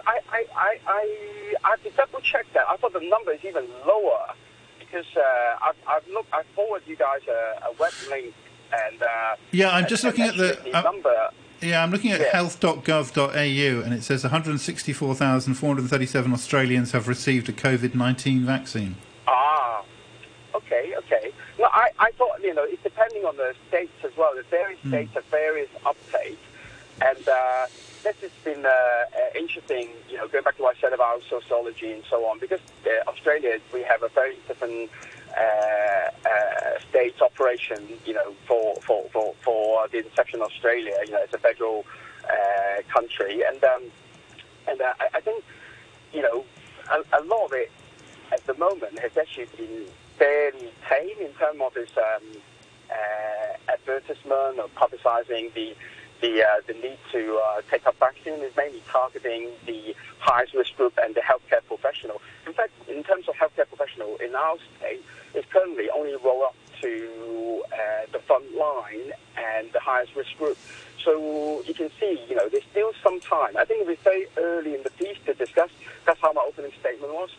[0.05, 2.65] I, I, I, I, I have to double check that.
[2.69, 4.35] I thought the number is even lower
[4.91, 5.21] because uh,
[5.61, 8.33] I've, I've looked, I forwarded you guys a, a web link
[8.73, 8.99] and.
[9.01, 11.29] Uh, yeah, I'm just and, looking and at the uh, number.
[11.61, 12.31] Yeah, I'm looking at yeah.
[12.31, 18.95] health.gov.au and it says 164,437 Australians have received a COVID 19 vaccine.
[19.27, 19.83] Ah,
[20.55, 21.31] okay, okay.
[21.59, 24.31] Well, I, I thought, you know, it's depending on the states as well.
[24.35, 24.89] The various mm.
[24.89, 26.39] states have various uptake.
[27.01, 27.65] And uh,
[28.03, 31.23] this has been uh, uh, interesting, you know, going back to what I said about
[31.29, 34.89] sociology and so on, because uh, Australia, we have a very different
[35.35, 41.11] uh, uh, state operation, you know, for, for, for, for the inception of Australia, you
[41.11, 41.85] know, it's a federal
[42.89, 43.41] country.
[43.47, 43.83] And, um,
[44.67, 45.43] and I, I, think,
[46.13, 46.45] you know,
[46.91, 47.71] a, a, lot of it
[48.31, 49.85] at the moment has actually been
[50.17, 52.41] fairly tame in terms of its um,
[53.69, 55.75] advertisement or publicizing the
[56.21, 60.75] the, uh, the need to uh, take up vaccine is mainly targeting the highest risk
[60.77, 62.21] group and the healthcare professional.
[62.45, 65.03] In fact, in terms of healthcare professional in our state,
[65.33, 67.77] it's currently only rolled up to uh,
[68.11, 70.57] the front line and the highest risk group.
[71.03, 73.57] So you can see, you know, there's still some time.
[73.57, 75.69] I think it was very early in the piece to discuss.
[76.05, 77.29] That's how my opening statement was,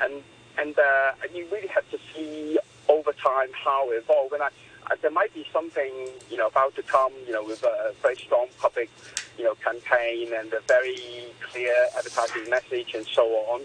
[0.00, 0.22] and
[0.58, 4.32] and uh, you really have to see over time how it evolves.
[4.32, 4.48] And I,
[4.90, 5.92] uh, there might be something,
[6.30, 8.90] you know, about to come, you know, with a very strong public,
[9.38, 13.62] you know, campaign and a very clear advertising message and so on.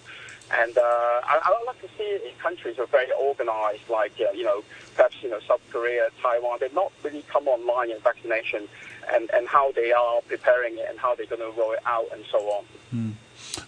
[0.51, 2.07] And uh, I, I like to see
[2.47, 4.63] countries that are very organized, like, uh, you know,
[4.95, 8.67] perhaps, you know, South Korea, Taiwan, they've not really come online in vaccination
[9.13, 12.07] and, and how they are preparing it and how they're going to roll it out
[12.13, 12.65] and so on.
[12.93, 13.13] Mm.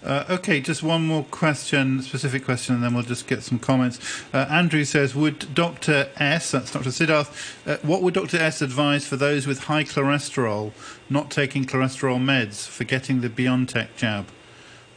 [0.04, 4.00] Uh, okay, just one more question, specific question, and then we'll just get some comments.
[4.34, 6.10] Uh, Andrew says, would Dr.
[6.18, 6.90] S, that's Dr.
[6.90, 8.38] Siddharth, uh, what would Dr.
[8.38, 10.72] S advise for those with high cholesterol
[11.10, 14.28] not taking cholesterol meds for getting the BioNTech jab?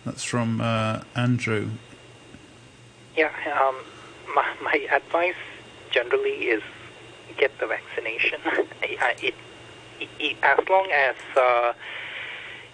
[0.04, 1.70] That's from uh, Andrew.
[3.16, 3.30] Yeah,
[3.60, 3.76] um,
[4.34, 5.34] my, my, advice
[5.90, 6.62] generally is
[7.36, 8.40] get the vaccination.
[8.82, 9.34] it,
[10.00, 11.72] it, it, as long as uh,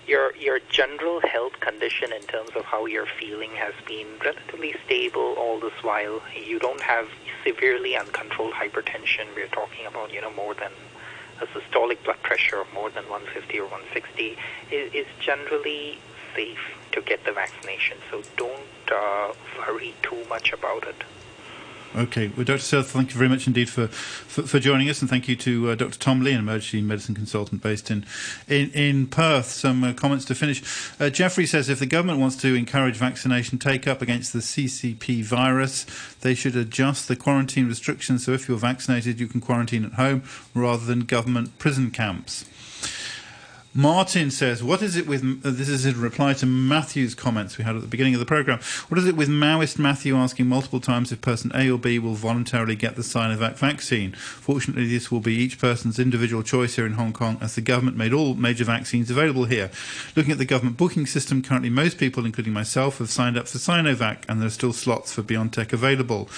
[0.06, 5.34] your your general health condition in terms of how you're feeling has been relatively stable
[5.36, 6.22] all this while.
[6.34, 7.08] You don't have
[7.44, 9.26] severely uncontrolled hypertension.
[9.36, 10.72] We're talking about you know more than
[11.42, 14.36] a systolic blood pressure of more than 150 or 160
[14.72, 15.98] is, is generally
[16.34, 17.98] safe to get the vaccination.
[18.10, 21.04] So don't uh, worry too much about it.
[21.96, 22.28] Okay.
[22.28, 22.58] Well, Dr.
[22.58, 25.70] Siddharth, thank you very much indeed for, for, for joining us, and thank you to
[25.70, 25.98] uh, Dr.
[25.98, 28.04] Tom Lee, an emergency medicine consultant based in
[28.46, 29.46] in, in Perth.
[29.46, 30.62] Some uh, comments to finish.
[31.00, 35.24] Uh, Jeffrey says if the government wants to encourage vaccination take up against the CCP
[35.24, 35.86] virus,
[36.20, 40.22] they should adjust the quarantine restrictions so if you're vaccinated, you can quarantine at home
[40.54, 42.44] rather than government prison camps.
[43.78, 47.62] Martin says, "What is it with?" Uh, this is in reply to Matthew's comments we
[47.62, 48.58] had at the beginning of the program.
[48.88, 52.16] What is it with Maoist Matthew asking multiple times if person A or B will
[52.16, 54.14] voluntarily get the Sinovac vaccine?
[54.14, 57.96] Fortunately, this will be each person's individual choice here in Hong Kong, as the government
[57.96, 59.70] made all major vaccines available here.
[60.16, 63.58] Looking at the government booking system, currently most people, including myself, have signed up for
[63.58, 66.28] Sinovac, and there are still slots for BioNTech available.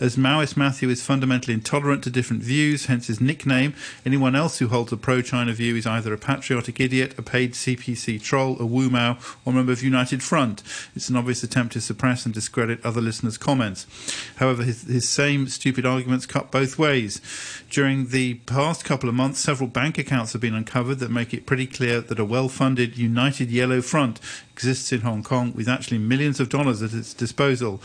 [0.00, 3.74] As Maoist Matthew is fundamentally intolerant to different views, hence his nickname.
[4.04, 8.20] Anyone else who holds a pro-China view is either a patriotic idiot, a paid CPC
[8.22, 10.62] troll, a Wu Mao, or member of United Front.
[10.96, 13.86] It's an obvious attempt to suppress and discredit other listeners' comments.
[14.36, 17.20] However, his, his same stupid arguments cut both ways.
[17.68, 21.44] During the past couple of months, several bank accounts have been uncovered that make it
[21.44, 24.18] pretty clear that a well funded United Yellow Front
[24.58, 27.78] exists in Hong Kong with actually millions of dollars at its disposal.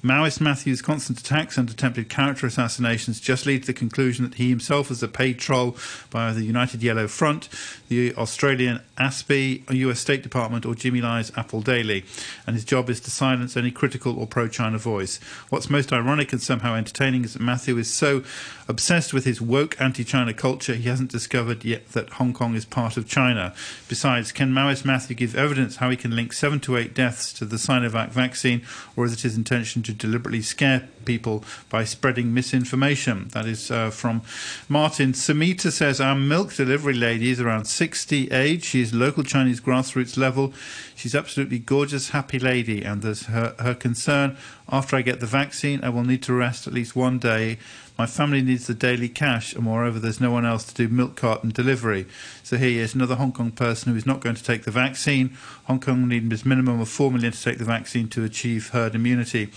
[0.00, 4.48] Maoist Matthew's constant attacks and attempted character assassinations just lead to the conclusion that he
[4.48, 5.76] himself is a paid troll
[6.08, 7.48] by the United Yellow Front,
[7.88, 12.04] the Australian ASPI, US State Department, or Jimmy Lai's Apple Daily,
[12.46, 15.18] and his job is to silence any critical or pro China voice.
[15.48, 18.22] What's most ironic and somehow entertaining is that Matthew is so
[18.68, 22.64] obsessed with his woke anti China culture, he hasn't discovered yet that Hong Kong is
[22.64, 23.52] part of China.
[23.88, 27.46] Besides, can Maoist Matthew give evidence how he can link seven to eight deaths to
[27.46, 28.60] the Sinovac vaccine,
[28.94, 33.28] or is it his intention to deliberately scare people by spreading misinformation?
[33.28, 34.20] That is uh, from
[34.68, 35.12] Martin.
[35.12, 38.64] Samita says our milk delivery lady is around 60 age.
[38.64, 40.52] She is local Chinese grassroots level.
[40.94, 44.36] She's absolutely gorgeous, happy lady, and there's her, her concern
[44.72, 47.58] after I get the vaccine, I will need to rest at least one day.
[47.98, 51.16] My family needs the daily cash, and moreover, there's no one else to do milk
[51.16, 52.06] carton delivery.
[52.42, 55.36] So here is another Hong Kong person who is not going to take the vaccine.
[55.70, 58.96] Hong Kong needs a minimum of 4 million to take the vaccine to achieve herd
[58.96, 59.50] immunity.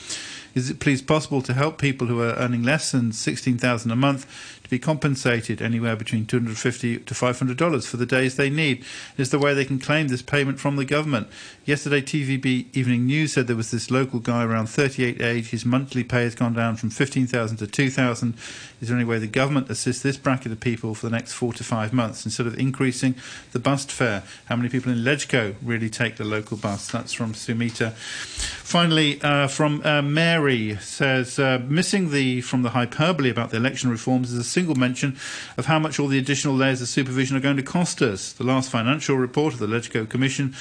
[0.54, 4.28] Is it please possible to help people who are earning less than 16,000 a month
[4.62, 8.86] to be compensated anywhere between 250 to 500 dollars for the days they need?
[9.18, 11.28] Is the way they can claim this payment from the government?
[11.66, 15.50] Yesterday, TVB Evening News said there was this local guy around 38 age.
[15.50, 18.36] His monthly pay has gone down from 15,000 to 2,000.
[18.80, 21.54] Is there any way the government assists this bracket of people for the next four
[21.54, 23.16] to five months instead of increasing
[23.54, 24.22] the bus fare?
[24.46, 26.90] How many people in Legco really take the local bus?
[26.90, 27.94] That's from Sumita.
[27.94, 33.90] Finally, uh, from uh, Mary says uh, missing the from the hyperbole about the election
[33.90, 35.18] reforms is a single mention
[35.58, 38.34] of how much all the additional layers of supervision are going to cost us.
[38.34, 40.54] The last financial report of the Legco Commission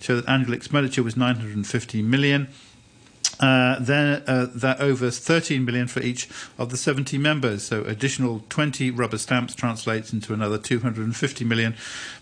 [0.00, 2.48] showed that annual expenditure was 950 million.
[3.40, 6.28] Uh, then uh, that over 13 million for each
[6.58, 7.62] of the 70 members.
[7.62, 11.74] So additional 20 rubber stamps translates into another 250 million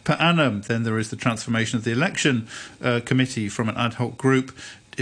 [0.04, 0.62] per annum.
[0.62, 2.46] Then there is the transformation of the election
[2.80, 4.56] uh, committee from an ad hoc group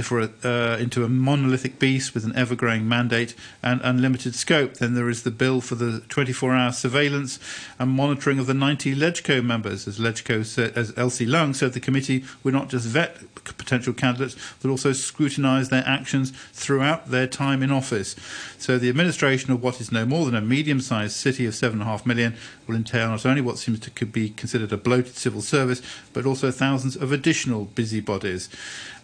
[0.04, 4.74] for a, uh, into a monolithic beast with an ever-growing mandate and unlimited scope.
[4.74, 7.38] Then there is the bill for the 24-hour surveillance
[7.78, 9.86] and monitoring of the 90 LegCo members.
[9.88, 14.36] As LegCo said, as Elsie Leung said, the committee would not just vet potential candidates,
[14.60, 18.16] but also scrutinise their actions throughout their time in office.
[18.58, 21.88] So the administration of what is no more than a medium-sized city of seven and
[21.88, 22.34] a half million
[22.66, 25.82] will entail not only what seems to be considered a bloated civil service,
[26.12, 28.48] but also thousands of additional busybodies.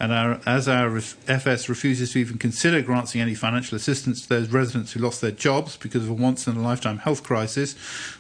[0.02, 0.96] And our, as our
[1.28, 5.30] FS refuses to even consider granting any financial assistance to those residents who lost their
[5.30, 7.76] jobs because of a once in a lifetime health crisis,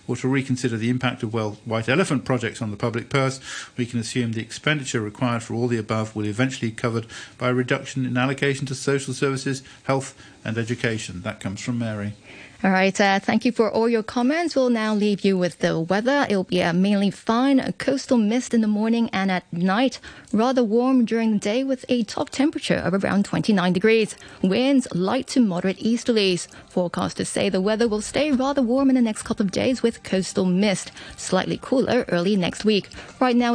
[0.06, 3.40] or to reconsider the impact of well, white elephant projects on the public purse,
[3.76, 7.04] we can assume the expenditure required for all the above will eventually be covered
[7.36, 10.14] by a reduction in allocation to social services, health,
[10.44, 11.22] and education.
[11.22, 12.12] That comes from Mary.
[12.64, 12.98] All right.
[13.00, 14.54] Uh, thank you for all your comments.
[14.54, 16.24] We'll now leave you with the weather.
[16.30, 19.98] It'll be mainly fine, a coastal mist in the morning and at night.
[20.32, 24.14] Rather warm during the day with a top temperature of around 29 degrees.
[24.42, 26.46] Winds light to moderate easterlies.
[26.72, 30.04] Forecasters say the weather will stay rather warm in the next couple of days with
[30.04, 30.92] coastal mist.
[31.16, 32.88] Slightly cooler early next week.
[33.18, 33.50] Right now,